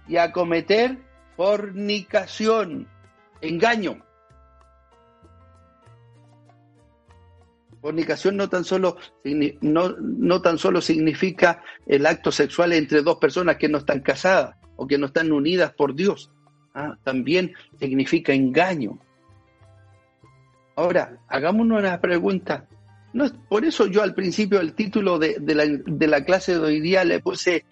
y 0.09 0.17
a 0.17 0.33
cometer 0.33 0.99
fornicación, 1.37 2.89
engaño. 3.41 4.05
Fornicación 7.81 8.37
no 8.37 8.49
tan 8.49 8.65
solo 8.65 8.97
no, 9.61 9.97
no 9.99 10.41
tan 10.41 10.57
solo 10.57 10.81
significa 10.81 11.63
el 11.87 12.07
acto 12.07 12.31
sexual 12.31 12.73
entre 12.73 13.03
dos 13.03 13.17
personas 13.17 13.57
que 13.57 13.69
no 13.69 13.79
están 13.79 14.01
casadas 14.01 14.55
o 14.77 14.87
que 14.87 14.99
no 14.99 15.07
están 15.07 15.33
unidas 15.33 15.73
por 15.73 15.95
Dios. 15.95 16.31
¿ah? 16.75 16.97
También 17.03 17.55
significa 17.81 18.33
engaño. 18.33 19.01
Ahora, 20.77 21.19
hagámonos 21.29 21.81
una 21.81 22.01
pregunta. 22.01 22.69
No, 23.13 23.27
por 23.49 23.65
eso 23.65 23.87
yo 23.87 24.03
al 24.03 24.15
principio 24.15 24.61
el 24.61 24.75
título 24.75 25.19
de, 25.19 25.37
la, 25.41 25.67
de 25.67 26.07
la 26.07 26.25
clase 26.25 26.53
de 26.53 26.61
hoy 26.61 26.81
día 26.81 27.05
le 27.05 27.21
puse 27.21 27.65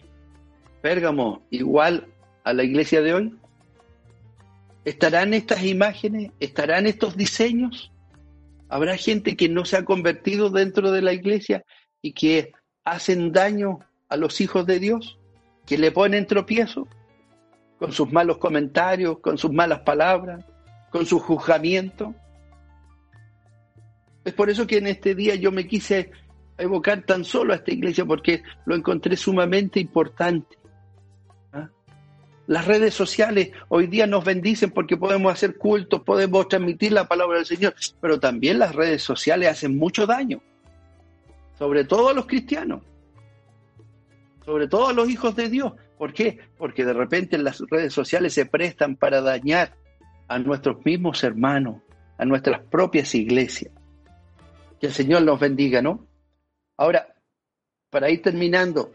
Pérgamo 0.83 1.43
igual 1.51 2.09
la 2.53 2.65
iglesia 2.65 3.03
de 3.03 3.15
hoy. 3.15 3.35
¿Estarán 4.85 5.35
estas 5.35 5.65
imágenes? 5.65 6.33
¿Estarán 6.41 6.87
estos 6.87 7.17
diseños? 7.17 7.93
Habrá 8.69 8.97
gente 8.97 9.37
que 9.37 9.49
no 9.49 9.65
se 9.65 9.77
ha 9.77 9.85
convertido 9.85 10.51
dentro 10.51 10.91
de 10.93 11.03
la 11.03 11.13
iglesia 11.13 11.65
y 12.01 12.13
que 12.13 12.53
hacen 12.85 13.33
daño 13.33 13.81
a 14.09 14.17
los 14.17 14.41
hijos 14.41 14.67
de 14.67 14.79
Dios, 14.79 15.19
que 15.67 15.79
le 15.79 15.93
ponen 15.93 16.27
tropiezo 16.27 16.89
con 17.79 17.93
sus 17.93 18.13
malos 18.13 18.39
comentarios, 18.39 19.19
con 19.21 19.39
sus 19.39 19.53
malas 19.53 19.81
palabras, 19.81 20.45
con 20.91 21.07
su 21.07 21.19
juzgamiento. 21.19 22.15
Es 24.25 24.35
por 24.35 24.51
eso 24.51 24.67
que 24.67 24.79
en 24.79 24.87
este 24.87 25.15
día 25.15 25.35
yo 25.35 25.51
me 25.51 25.67
quise 25.67 26.11
evocar 26.59 27.03
tan 27.03 27.25
solo 27.25 27.53
a 27.53 27.57
esta 27.57 27.73
iglesia 27.73 28.05
porque 28.05 28.43
lo 28.67 28.77
encontré 28.77 29.17
sumamente 29.17 29.81
importante. 29.81 30.60
Las 32.51 32.67
redes 32.67 32.95
sociales 32.95 33.53
hoy 33.69 33.87
día 33.87 34.09
nos 34.09 34.25
bendicen 34.25 34.73
porque 34.73 34.97
podemos 34.97 35.33
hacer 35.33 35.57
cultos, 35.57 36.03
podemos 36.03 36.49
transmitir 36.49 36.91
la 36.91 37.07
palabra 37.07 37.37
del 37.37 37.47
Señor, 37.47 37.77
pero 38.01 38.19
también 38.19 38.59
las 38.59 38.75
redes 38.75 39.05
sociales 39.05 39.49
hacen 39.49 39.79
mucho 39.79 40.05
daño, 40.05 40.43
sobre 41.57 41.85
todo 41.85 42.09
a 42.09 42.13
los 42.13 42.27
cristianos, 42.27 42.83
sobre 44.45 44.67
todo 44.67 44.89
a 44.89 44.93
los 44.93 45.09
hijos 45.09 45.37
de 45.37 45.49
Dios. 45.49 45.75
¿Por 45.97 46.13
qué? 46.13 46.41
Porque 46.59 46.85
de 46.85 46.93
repente 46.93 47.39
las 47.39 47.61
redes 47.71 47.93
sociales 47.93 48.35
se 48.35 48.47
prestan 48.47 48.97
para 48.97 49.21
dañar 49.21 49.77
a 50.27 50.41
nuestros 50.41 50.85
mismos 50.85 51.23
hermanos, 51.23 51.77
a 52.19 52.25
nuestras 52.25 52.63
propias 52.65 53.15
iglesias. 53.15 53.73
Que 54.81 54.89
el 54.89 54.93
Señor 54.93 55.23
nos 55.23 55.39
bendiga, 55.39 55.83
¿no? 55.83 56.05
Ahora, 56.77 57.15
para 57.91 58.11
ir 58.11 58.23
terminando, 58.23 58.91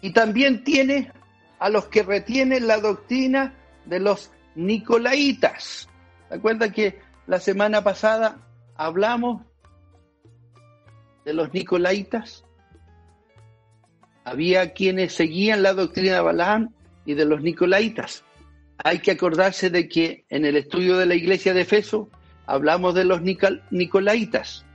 y 0.00 0.12
también 0.12 0.64
tiene 0.64 1.12
a 1.64 1.70
los 1.70 1.86
que 1.86 2.02
retienen 2.02 2.66
la 2.66 2.78
doctrina 2.78 3.54
de 3.86 3.98
los 3.98 4.30
nicolaitas. 4.54 5.88
¿Se 6.28 6.34
acuerdan 6.34 6.72
que 6.72 7.00
la 7.26 7.40
semana 7.40 7.82
pasada 7.82 8.36
hablamos 8.76 9.40
de 11.24 11.32
los 11.32 11.54
nicolaitas? 11.54 12.44
Había 14.24 14.74
quienes 14.74 15.14
seguían 15.14 15.62
la 15.62 15.72
doctrina 15.72 16.16
de 16.16 16.20
Balaam 16.20 16.68
y 17.06 17.14
de 17.14 17.24
los 17.24 17.40
nicolaitas. 17.40 18.24
Hay 18.84 18.98
que 18.98 19.12
acordarse 19.12 19.70
de 19.70 19.88
que 19.88 20.26
en 20.28 20.44
el 20.44 20.58
estudio 20.58 20.98
de 20.98 21.06
la 21.06 21.14
iglesia 21.14 21.54
de 21.54 21.62
Efeso 21.62 22.10
hablamos 22.44 22.94
de 22.94 23.06
los 23.06 23.22
nicolaitas. 23.22 24.66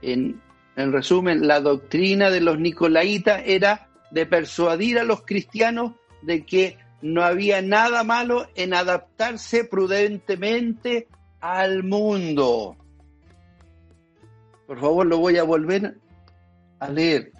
En, 0.00 0.40
en 0.76 0.90
resumen, 0.90 1.46
la 1.46 1.60
doctrina 1.60 2.30
de 2.30 2.40
los 2.40 2.58
nicolaitas 2.58 3.42
era 3.44 3.89
de 4.10 4.26
persuadir 4.26 4.98
a 4.98 5.04
los 5.04 5.22
cristianos 5.22 5.92
de 6.22 6.44
que 6.44 6.78
no 7.02 7.22
había 7.22 7.62
nada 7.62 8.04
malo 8.04 8.48
en 8.54 8.74
adaptarse 8.74 9.64
prudentemente 9.64 11.08
al 11.40 11.82
mundo. 11.82 12.76
Por 14.66 14.80
favor, 14.80 15.06
lo 15.06 15.18
voy 15.18 15.38
a 15.38 15.42
volver 15.42 15.96
a 16.78 16.90
leer. 16.90 17.32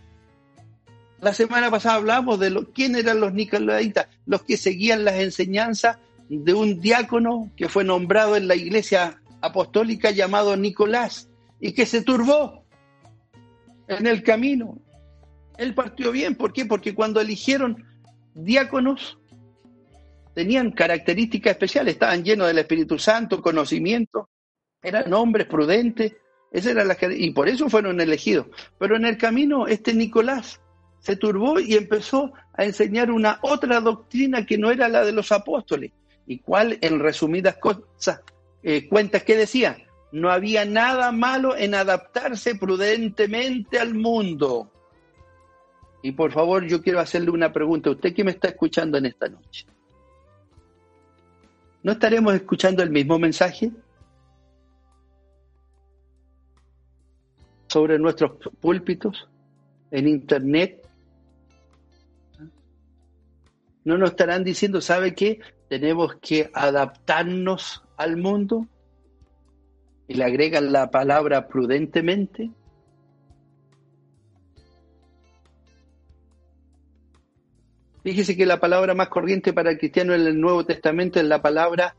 La 1.20 1.34
semana 1.34 1.70
pasada 1.70 1.96
hablamos 1.96 2.40
de 2.40 2.66
quién 2.74 2.96
eran 2.96 3.20
los 3.20 3.34
nicolaitas, 3.34 4.08
los 4.24 4.42
que 4.42 4.56
seguían 4.56 5.04
las 5.04 5.16
enseñanzas 5.16 5.98
de 6.28 6.54
un 6.54 6.80
diácono 6.80 7.50
que 7.56 7.68
fue 7.68 7.84
nombrado 7.84 8.36
en 8.36 8.48
la 8.48 8.54
iglesia 8.54 9.20
apostólica 9.42 10.10
llamado 10.10 10.56
Nicolás 10.56 11.28
y 11.60 11.72
que 11.72 11.84
se 11.84 12.02
turbó 12.02 12.64
en 13.88 14.06
el 14.06 14.22
camino 14.22 14.78
él 15.60 15.74
partió 15.74 16.10
bien. 16.10 16.34
¿Por 16.36 16.52
qué? 16.52 16.64
Porque 16.64 16.94
cuando 16.94 17.20
eligieron 17.20 17.84
diáconos, 18.34 19.18
tenían 20.34 20.70
características 20.70 21.52
especiales, 21.52 21.94
estaban 21.94 22.24
llenos 22.24 22.46
del 22.46 22.58
Espíritu 22.58 22.98
Santo, 22.98 23.42
conocimiento, 23.42 24.30
eran 24.82 25.12
hombres 25.12 25.46
prudentes, 25.46 26.14
esa 26.50 26.70
era 26.70 26.84
la, 26.84 26.96
y 27.10 27.30
por 27.32 27.48
eso 27.48 27.68
fueron 27.68 28.00
elegidos. 28.00 28.46
Pero 28.78 28.96
en 28.96 29.04
el 29.04 29.18
camino, 29.18 29.66
este 29.66 29.92
Nicolás 29.92 30.60
se 31.00 31.16
turbó 31.16 31.60
y 31.60 31.74
empezó 31.74 32.32
a 32.54 32.64
enseñar 32.64 33.10
una 33.10 33.38
otra 33.42 33.80
doctrina 33.80 34.46
que 34.46 34.56
no 34.56 34.70
era 34.70 34.88
la 34.88 35.04
de 35.04 35.12
los 35.12 35.30
apóstoles. 35.30 35.92
¿Y 36.26 36.38
cuál, 36.38 36.78
en 36.80 37.00
resumidas 37.00 37.56
cosas, 37.58 38.22
eh, 38.62 38.88
cuentas 38.88 39.24
que 39.24 39.36
decía? 39.36 39.76
No 40.12 40.30
había 40.30 40.64
nada 40.64 41.12
malo 41.12 41.54
en 41.54 41.74
adaptarse 41.74 42.54
prudentemente 42.54 43.78
al 43.78 43.94
mundo. 43.94 44.72
Y 46.02 46.12
por 46.12 46.32
favor, 46.32 46.66
yo 46.66 46.82
quiero 46.82 47.00
hacerle 47.00 47.30
una 47.30 47.52
pregunta 47.52 47.90
a 47.90 47.92
usted 47.92 48.14
que 48.14 48.24
me 48.24 48.30
está 48.30 48.48
escuchando 48.48 48.96
en 48.98 49.06
esta 49.06 49.28
noche. 49.28 49.66
¿No 51.82 51.92
estaremos 51.92 52.34
escuchando 52.34 52.82
el 52.82 52.90
mismo 52.90 53.18
mensaje? 53.18 53.70
Sobre 57.68 57.98
nuestros 57.98 58.32
púlpitos, 58.60 59.28
en 59.90 60.08
internet. 60.08 60.86
¿No 63.84 63.96
nos 63.96 64.10
estarán 64.10 64.44
diciendo, 64.44 64.80
sabe 64.80 65.14
qué? 65.14 65.40
Tenemos 65.68 66.16
que 66.16 66.50
adaptarnos 66.52 67.82
al 67.96 68.16
mundo. 68.16 68.66
Y 70.08 70.14
le 70.14 70.24
agregan 70.24 70.72
la 70.72 70.90
palabra 70.90 71.46
prudentemente. 71.46 72.50
Fíjese 78.02 78.36
que 78.36 78.46
la 78.46 78.58
palabra 78.58 78.94
más 78.94 79.08
corriente 79.08 79.52
para 79.52 79.70
el 79.70 79.78
cristiano 79.78 80.14
en 80.14 80.22
el 80.22 80.40
Nuevo 80.40 80.64
Testamento 80.64 81.20
es 81.20 81.26
la 81.26 81.42
palabra 81.42 81.94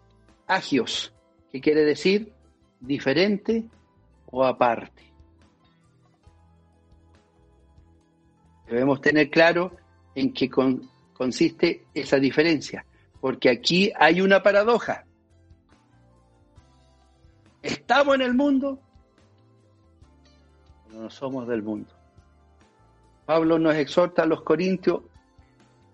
agios, 0.47 1.13
que 1.51 1.61
quiere 1.61 1.85
decir 1.85 2.33
diferente 2.79 3.65
o 4.31 4.43
aparte. 4.43 5.03
Debemos 8.67 9.01
tener 9.01 9.29
claro 9.29 9.75
en 10.15 10.33
qué 10.33 10.49
consiste 11.13 11.85
esa 11.93 12.17
diferencia, 12.17 12.85
porque 13.19 13.49
aquí 13.49 13.91
hay 13.99 14.21
una 14.21 14.41
paradoja. 14.41 15.05
Estamos 17.61 18.15
en 18.15 18.21
el 18.21 18.33
mundo, 18.33 18.79
pero 20.87 21.01
no 21.01 21.09
somos 21.11 21.47
del 21.47 21.61
mundo. 21.61 21.93
Pablo 23.25 23.59
nos 23.59 23.75
exhorta 23.75 24.23
a 24.23 24.25
los 24.25 24.41
corintios 24.41 25.03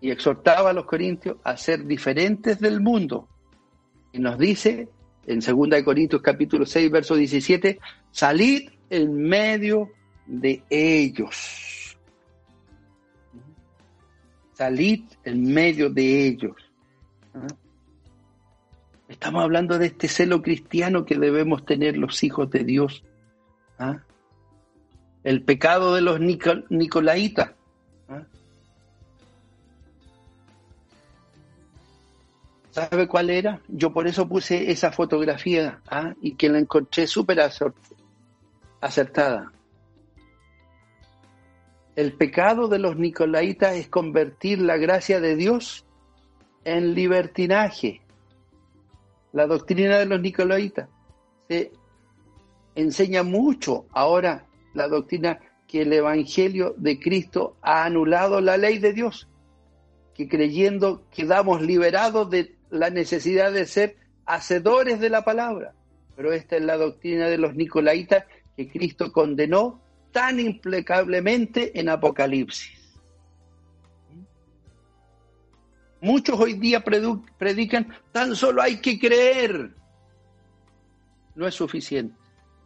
y 0.01 0.11
exhortaba 0.11 0.69
a 0.69 0.73
los 0.73 0.85
corintios 0.85 1.37
a 1.43 1.57
ser 1.57 1.85
diferentes 1.85 2.59
del 2.59 2.81
mundo. 2.81 3.27
Y 4.11 4.19
nos 4.19 4.37
dice 4.37 4.89
en 5.25 5.39
2 5.39 5.83
Corintios 5.83 6.21
capítulo 6.21 6.65
6, 6.65 6.89
verso 6.89 7.15
17, 7.15 7.79
salid 8.11 8.69
en 8.89 9.13
medio 9.13 9.89
de 10.25 10.63
ellos. 10.69 11.97
Salid 14.53 15.03
en 15.23 15.53
medio 15.53 15.89
de 15.89 16.27
ellos. 16.27 16.55
¿Ah? 17.33 17.47
Estamos 19.09 19.43
hablando 19.43 19.77
de 19.77 19.87
este 19.87 20.07
celo 20.07 20.41
cristiano 20.41 21.05
que 21.05 21.17
debemos 21.17 21.65
tener 21.65 21.97
los 21.97 22.23
hijos 22.23 22.49
de 22.49 22.63
Dios. 22.63 23.03
¿Ah? 23.77 23.99
El 25.23 25.43
pecado 25.43 25.93
de 25.93 26.01
los 26.01 26.19
nicolaitas 26.69 27.56
¿Sabe 32.77 33.07
cuál 33.07 33.31
era? 33.31 33.59
Yo 33.67 33.91
por 33.91 34.07
eso 34.07 34.29
puse 34.29 34.69
esa 34.69 34.91
fotografía 34.91 35.81
¿ah? 35.89 36.13
y 36.21 36.35
que 36.35 36.47
la 36.47 36.59
encontré 36.59 37.07
súper 37.07 37.39
acertada. 38.81 39.51
El 41.95 42.13
pecado 42.13 42.67
de 42.67 42.77
los 42.77 42.95
nicolaitas 42.95 43.73
es 43.77 43.87
convertir 43.87 44.61
la 44.61 44.77
gracia 44.77 45.19
de 45.19 45.35
Dios 45.35 45.87
en 46.65 46.93
libertinaje. 46.93 48.01
La 49.33 49.47
doctrina 49.47 49.97
de 49.97 50.05
los 50.05 50.21
nicolaitas 50.21 50.87
se 51.47 51.71
enseña 52.75 53.23
mucho 53.23 53.87
ahora 53.91 54.45
la 54.75 54.87
doctrina 54.87 55.39
que 55.67 55.81
el 55.81 55.93
Evangelio 55.93 56.75
de 56.77 56.99
Cristo 56.99 57.57
ha 57.63 57.85
anulado 57.85 58.39
la 58.39 58.55
ley 58.55 58.77
de 58.77 58.93
Dios, 58.93 59.27
que 60.13 60.29
creyendo 60.29 61.01
quedamos 61.09 61.63
liberados 61.63 62.29
de 62.29 62.55
la 62.69 62.89
necesidad 62.89 63.51
de 63.51 63.65
ser 63.65 63.95
hacedores 64.25 64.99
de 64.99 65.09
la 65.09 65.23
palabra. 65.23 65.73
Pero 66.15 66.33
esta 66.33 66.57
es 66.57 66.63
la 66.63 66.77
doctrina 66.77 67.27
de 67.27 67.37
los 67.37 67.55
nicolaitas 67.55 68.25
que 68.55 68.67
Cristo 68.67 69.11
condenó 69.11 69.81
tan 70.11 70.39
implacablemente 70.39 71.79
en 71.79 71.89
Apocalipsis. 71.89 72.77
Muchos 76.01 76.39
hoy 76.39 76.53
día 76.53 76.83
predican, 76.83 77.93
tan 78.11 78.35
solo 78.35 78.61
hay 78.61 78.77
que 78.77 78.99
creer. 78.99 79.71
No 81.35 81.47
es 81.47 81.55
suficiente. 81.55 82.15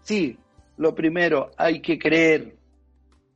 Sí, 0.01 0.37
lo 0.77 0.93
primero, 0.95 1.51
hay 1.57 1.81
que 1.81 1.97
creer. 1.97 2.55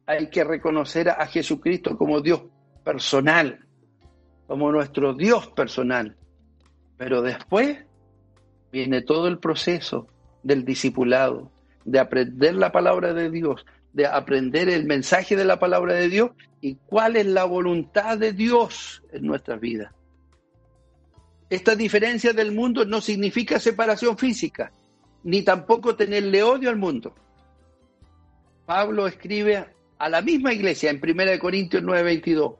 Hay 0.06 0.30
que 0.30 0.44
reconocer 0.44 1.10
a 1.10 1.26
Jesucristo 1.28 1.98
como 1.98 2.22
Dios 2.22 2.44
personal, 2.84 3.66
como 4.48 4.72
nuestro 4.72 5.14
Dios 5.14 5.48
personal. 5.48 6.16
Pero 6.98 7.22
después 7.22 7.78
viene 8.72 9.02
todo 9.02 9.28
el 9.28 9.40
proceso 9.40 10.08
del 10.44 10.64
discipulado, 10.66 11.52
de 11.84 12.00
aprender 12.00 12.56
la 12.56 12.72
palabra 12.72 13.14
de 13.14 13.30
Dios, 13.30 13.66
de 13.94 14.06
aprender 14.06 14.70
el 14.70 14.86
mensaje 14.86 15.36
de 15.36 15.46
la 15.46 15.60
palabra 15.60 15.94
de 15.94 16.10
Dios 16.10 16.32
y 16.62 16.76
cuál 16.86 17.16
es 17.16 17.26
la 17.26 17.46
voluntad 17.46 18.18
de 18.18 18.34
Dios 18.34 19.02
en 19.12 19.26
nuestras 19.26 19.60
vidas. 19.60 19.94
Esta 21.50 21.76
diferencia 21.76 22.34
del 22.34 22.52
mundo 22.52 22.86
no 22.86 23.02
significa 23.02 23.60
separación 23.60 24.18
física, 24.18 24.72
ni 25.24 25.44
tampoco 25.44 25.96
tenerle 25.96 26.44
odio 26.44 26.70
al 26.70 26.76
mundo. 26.76 27.14
Pablo 28.66 29.08
escribe 29.08 29.66
a 29.98 30.10
la 30.10 30.22
misma 30.22 30.54
iglesia 30.54 30.90
en 30.90 31.00
1 31.00 31.40
Corintios 31.40 31.84
9:22, 31.84 32.56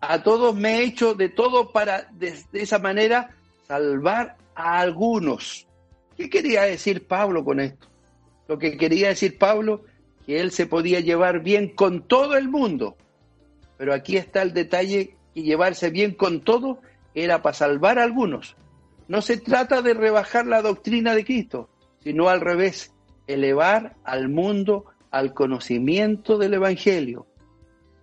a 0.00 0.22
todos 0.22 0.54
me 0.54 0.78
he 0.78 0.84
hecho 0.84 1.14
de 1.14 1.28
todo 1.28 1.72
para 1.72 2.08
de 2.12 2.34
esa 2.52 2.78
manera 2.78 3.36
salvar 3.68 4.36
a 4.54 4.80
algunos. 4.80 5.66
¿Qué 6.16 6.30
quería 6.30 6.62
decir 6.62 7.06
Pablo 7.06 7.44
con 7.44 7.60
esto? 7.60 7.86
Lo 8.48 8.58
que 8.58 8.78
quería 8.78 9.08
decir 9.08 9.36
Pablo, 9.36 9.84
que 10.24 10.40
él 10.40 10.52
se 10.52 10.66
podía 10.66 11.00
llevar 11.00 11.42
bien 11.42 11.68
con 11.68 12.00
todo 12.00 12.38
el 12.38 12.48
mundo. 12.48 12.96
Pero 13.76 13.92
aquí 13.92 14.16
está 14.16 14.40
el 14.40 14.54
detalle 14.54 15.16
que 15.34 15.42
llevarse 15.42 15.90
bien 15.90 16.14
con 16.14 16.40
todo 16.40 16.80
era 17.14 17.42
para 17.42 17.52
salvar 17.52 17.98
a 17.98 18.04
algunos. 18.04 18.56
No 19.06 19.20
se 19.20 19.36
trata 19.36 19.82
de 19.82 19.92
rebajar 19.92 20.46
la 20.46 20.62
doctrina 20.62 21.14
de 21.14 21.26
Cristo, 21.26 21.68
sino 22.02 22.30
al 22.30 22.40
revés, 22.40 22.94
elevar 23.26 23.96
al 24.02 24.30
mundo 24.30 24.86
al 25.10 25.34
conocimiento 25.34 26.38
del 26.38 26.54
Evangelio. 26.54 27.26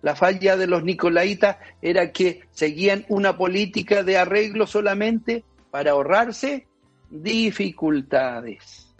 La 0.00 0.14
falla 0.14 0.56
de 0.56 0.68
los 0.68 0.84
nicolaitas 0.84 1.56
era 1.82 2.12
que 2.12 2.42
seguían 2.52 3.04
una 3.08 3.36
política 3.36 4.04
de 4.04 4.16
arreglo 4.16 4.68
solamente 4.68 5.42
para 5.76 5.90
ahorrarse 5.90 6.66
dificultades. 7.10 8.94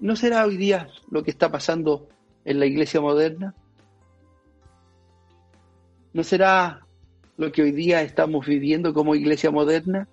¿No 0.00 0.16
será 0.16 0.44
hoy 0.44 0.56
día 0.56 0.88
lo 1.08 1.22
que 1.22 1.30
está 1.30 1.52
pasando 1.52 2.08
en 2.44 2.58
la 2.58 2.66
iglesia 2.66 3.00
moderna? 3.00 3.54
¿No 6.12 6.24
será 6.24 6.84
lo 7.36 7.52
que 7.52 7.62
hoy 7.62 7.70
día 7.70 8.02
estamos 8.02 8.44
viviendo 8.44 8.92
como 8.92 9.14
iglesia 9.14 9.52
moderna? 9.52 10.08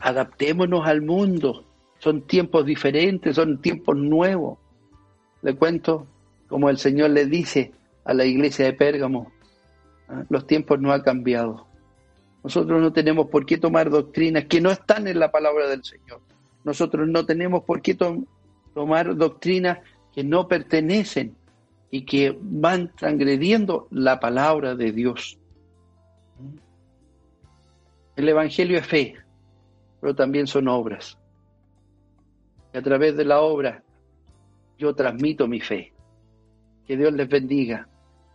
Adaptémonos 0.00 0.84
al 0.88 1.00
mundo. 1.00 1.64
Son 2.00 2.22
tiempos 2.22 2.66
diferentes, 2.66 3.36
son 3.36 3.62
tiempos 3.62 3.96
nuevos. 3.96 4.58
Le 5.40 5.54
cuento 5.54 6.08
como 6.48 6.68
el 6.68 6.78
Señor 6.78 7.10
le 7.10 7.26
dice 7.26 7.70
a 8.04 8.12
la 8.12 8.24
iglesia 8.24 8.64
de 8.64 8.72
Pérgamo, 8.72 9.30
¿ah? 10.08 10.24
los 10.30 10.48
tiempos 10.48 10.80
no 10.80 10.92
han 10.92 11.02
cambiado. 11.02 11.68
Nosotros 12.44 12.78
no 12.82 12.92
tenemos 12.92 13.28
por 13.28 13.46
qué 13.46 13.56
tomar 13.56 13.88
doctrinas 13.88 14.44
que 14.44 14.60
no 14.60 14.70
están 14.70 15.08
en 15.08 15.18
la 15.18 15.30
palabra 15.30 15.66
del 15.66 15.82
Señor. 15.82 16.20
Nosotros 16.62 17.08
no 17.08 17.24
tenemos 17.24 17.64
por 17.64 17.80
qué 17.80 17.96
tomar 18.74 19.16
doctrinas 19.16 19.78
que 20.14 20.22
no 20.22 20.46
pertenecen 20.46 21.34
y 21.90 22.04
que 22.04 22.36
van 22.38 22.92
transgrediendo 22.96 23.88
la 23.90 24.20
palabra 24.20 24.74
de 24.74 24.92
Dios. 24.92 25.38
El 28.14 28.28
Evangelio 28.28 28.78
es 28.78 28.86
fe, 28.86 29.14
pero 30.02 30.14
también 30.14 30.46
son 30.46 30.68
obras. 30.68 31.16
Y 32.74 32.76
a 32.78 32.82
través 32.82 33.16
de 33.16 33.24
la 33.24 33.40
obra 33.40 33.82
yo 34.78 34.94
transmito 34.94 35.48
mi 35.48 35.60
fe. 35.60 35.94
Que 36.86 36.98
Dios 36.98 37.14
les 37.14 37.28
bendiga. 37.28 37.88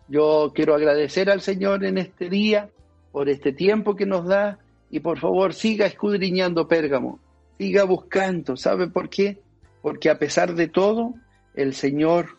Yo 0.08 0.52
quiero 0.56 0.74
agradecer 0.74 1.30
al 1.30 1.42
Señor 1.42 1.86
en 1.86 2.00
este 2.00 2.28
día 2.28 2.72
por 3.12 3.30
este 3.30 3.54
tiempo 3.54 3.96
que 3.96 4.06
nos 4.06 4.26
da 4.26 4.60
y 4.90 5.00
por 5.00 5.20
favor 5.20 5.54
siga 5.54 5.86
escudriñando 5.86 6.68
Pérgamo, 6.68 7.20
siga 7.58 7.84
buscando. 7.84 8.58
¿Sabe 8.58 8.88
por 8.88 9.10
qué? 9.10 9.42
Porque 9.82 10.10
a 10.10 10.20
pesar 10.20 10.56
de 10.56 10.68
todo, 10.68 11.14
el 11.54 11.74
Señor 11.74 12.38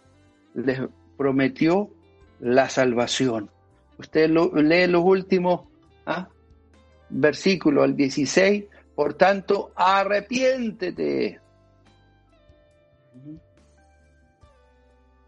les 0.54 0.80
prometió 1.16 1.90
la 2.40 2.68
salvación. 2.68 3.50
Usted 3.98 4.30
lee 4.30 4.86
los 4.86 5.04
últimos 5.04 5.62
¿ah? 6.06 6.28
versículos, 7.10 7.84
al 7.84 7.96
16, 7.96 8.64
por 8.94 9.14
tanto, 9.14 9.72
arrepiéntete. 9.76 11.40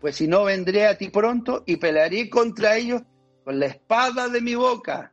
Pues 0.00 0.16
si 0.16 0.26
no, 0.26 0.44
vendré 0.44 0.86
a 0.86 0.98
ti 0.98 1.10
pronto 1.10 1.62
y 1.66 1.76
pelearé 1.76 2.28
contra 2.28 2.76
ellos 2.76 3.02
con 3.44 3.58
la 3.60 3.66
espada 3.66 4.28
de 4.28 4.40
mi 4.40 4.54
boca, 4.54 5.11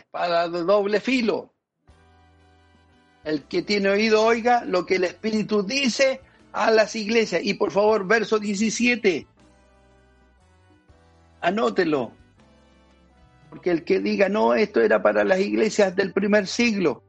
espada 0.00 0.48
de 0.48 0.64
doble 0.64 1.00
filo. 1.00 1.52
El 3.24 3.44
que 3.44 3.62
tiene 3.62 3.90
oído 3.90 4.24
oiga 4.24 4.64
lo 4.64 4.86
que 4.86 4.96
el 4.96 5.04
Espíritu 5.04 5.62
dice 5.62 6.20
a 6.52 6.70
las 6.70 6.96
iglesias. 6.96 7.42
Y 7.44 7.54
por 7.54 7.70
favor, 7.70 8.06
verso 8.06 8.38
17. 8.38 9.26
Anótelo. 11.40 12.12
Porque 13.50 13.70
el 13.70 13.84
que 13.84 14.00
diga, 14.00 14.28
no, 14.28 14.54
esto 14.54 14.80
era 14.80 15.02
para 15.02 15.24
las 15.24 15.40
iglesias 15.40 15.94
del 15.96 16.12
primer 16.12 16.46
siglo. 16.46 17.02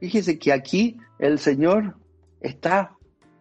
Fíjese 0.00 0.38
que 0.38 0.52
aquí 0.52 0.98
el 1.18 1.38
Señor 1.38 1.96
está 2.40 2.96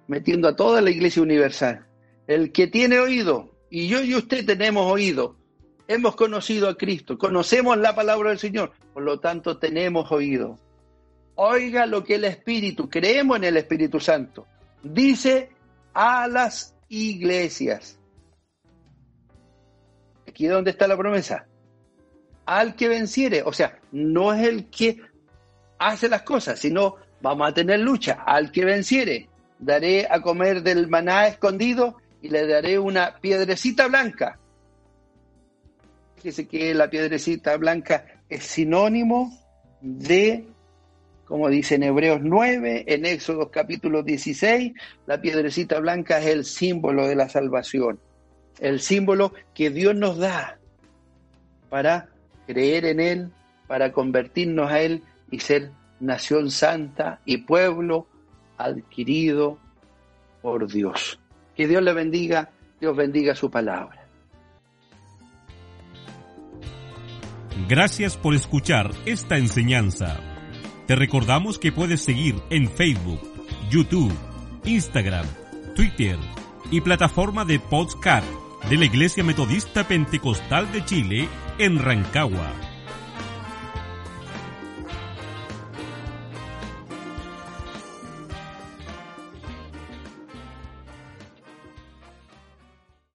metiendo 0.08 0.48
a 0.48 0.56
toda 0.56 0.82
la 0.82 0.90
iglesia 0.90 1.22
universal. 1.22 1.86
El 2.28 2.52
que 2.52 2.68
tiene 2.68 3.00
oído, 3.00 3.58
y 3.70 3.88
yo 3.88 4.02
y 4.02 4.16
usted 4.16 4.46
tenemos 4.46 4.90
oído, 4.90 5.41
hemos 5.94 6.16
conocido 6.16 6.70
a 6.70 6.78
Cristo, 6.78 7.18
conocemos 7.18 7.78
la 7.78 7.94
palabra 7.96 8.30
del 8.30 8.40
Señor, 8.40 8.72
por 8.94 9.04
lo 9.04 9.20
tanto 9.20 9.58
tenemos 9.58 10.12
oído. 10.12 10.58
Oiga 11.36 11.86
lo 11.86 12.04
que 12.04 12.16
el 12.16 12.26
Espíritu, 12.26 12.90
creemos 12.90 13.38
en 13.38 13.46
el 13.46 13.58
Espíritu 13.58 14.00
Santo, 14.00 14.48
dice 14.84 15.52
a 15.94 16.28
las 16.28 16.76
iglesias. 16.88 18.00
Aquí 20.28 20.48
donde 20.48 20.72
está 20.72 20.88
la 20.88 20.98
promesa. 20.98 21.48
Al 22.46 22.76
que 22.76 22.88
venciere, 22.88 23.44
o 23.44 23.54
sea, 23.54 23.80
no 23.92 24.34
es 24.34 24.48
el 24.48 24.70
que 24.70 25.02
hace 25.78 26.10
las 26.10 26.24
cosas, 26.24 26.60
sino 26.60 26.96
vamos 27.22 27.50
a 27.50 27.54
tener 27.54 27.80
lucha. 27.80 28.24
Al 28.26 28.52
que 28.52 28.66
venciere, 28.66 29.30
daré 29.60 30.08
a 30.10 30.22
comer 30.22 30.64
del 30.64 30.88
maná 30.88 31.28
escondido 31.28 31.98
y 32.22 32.30
le 32.30 32.48
daré 32.48 32.80
una 32.80 33.18
piedrecita 33.20 33.88
blanca. 33.88 34.40
Fíjese 36.22 36.48
que 36.48 36.76
la 36.76 36.88
piedrecita 36.88 37.58
blanca 37.58 38.06
es 38.30 38.44
sinónimo 38.44 39.36
de 39.82 40.46
como 41.26 41.50
dice 41.50 41.76
en 41.76 41.84
Hebreos 41.84 42.20
9, 42.22 42.84
en 42.88 43.06
Éxodo 43.06 43.50
capítulo 43.50 44.04
16, 44.04 44.74
la 45.08 45.22
piedrecita 45.22 45.80
blanca 45.80 46.20
es 46.20 46.28
el 46.28 46.46
símbolo 46.46 47.08
de 47.08 47.16
la 47.16 47.30
salvación, 47.30 48.00
el 48.60 48.82
símbolo 48.82 49.34
que 49.56 49.70
Dios 49.70 49.96
nos 49.96 50.18
da 50.18 50.60
para 51.70 52.10
creer 52.46 52.86
en 52.86 53.00
Él, 53.00 53.32
para 53.66 53.94
convertirnos 53.94 54.70
a 54.70 54.82
Él 54.82 55.04
y 55.32 55.40
ser 55.40 55.72
nación 56.02 56.52
santa 56.52 57.22
y 57.26 57.38
pueblo 57.38 58.08
adquirido 58.58 59.58
por 60.42 60.72
Dios. 60.72 61.18
Que 61.56 61.68
Dios 61.68 61.82
le 61.82 61.94
bendiga, 61.94 62.50
Dios 62.80 62.96
bendiga 62.96 63.34
su 63.34 63.50
palabra. 63.50 64.01
Gracias 67.68 68.18
por 68.18 68.34
escuchar 68.34 68.92
esta 69.06 69.38
enseñanza. 69.38 70.20
Te 70.88 70.96
recordamos 70.96 71.58
que 71.58 71.72
puedes 71.72 72.02
seguir 72.02 72.36
en 72.50 72.70
Facebook, 72.70 73.20
YouTube, 73.70 74.14
Instagram, 74.66 75.26
Twitter 75.76 76.18
y 76.70 76.82
plataforma 76.82 77.46
de 77.46 77.60
podcast 77.60 78.28
de 78.70 78.78
la 78.78 78.86
Iglesia 78.86 79.24
Metodista 79.24 79.88
Pentecostal 79.88 80.72
de 80.72 80.86
Chile 80.86 81.30
en 81.58 81.80
Rancagua 81.80 82.71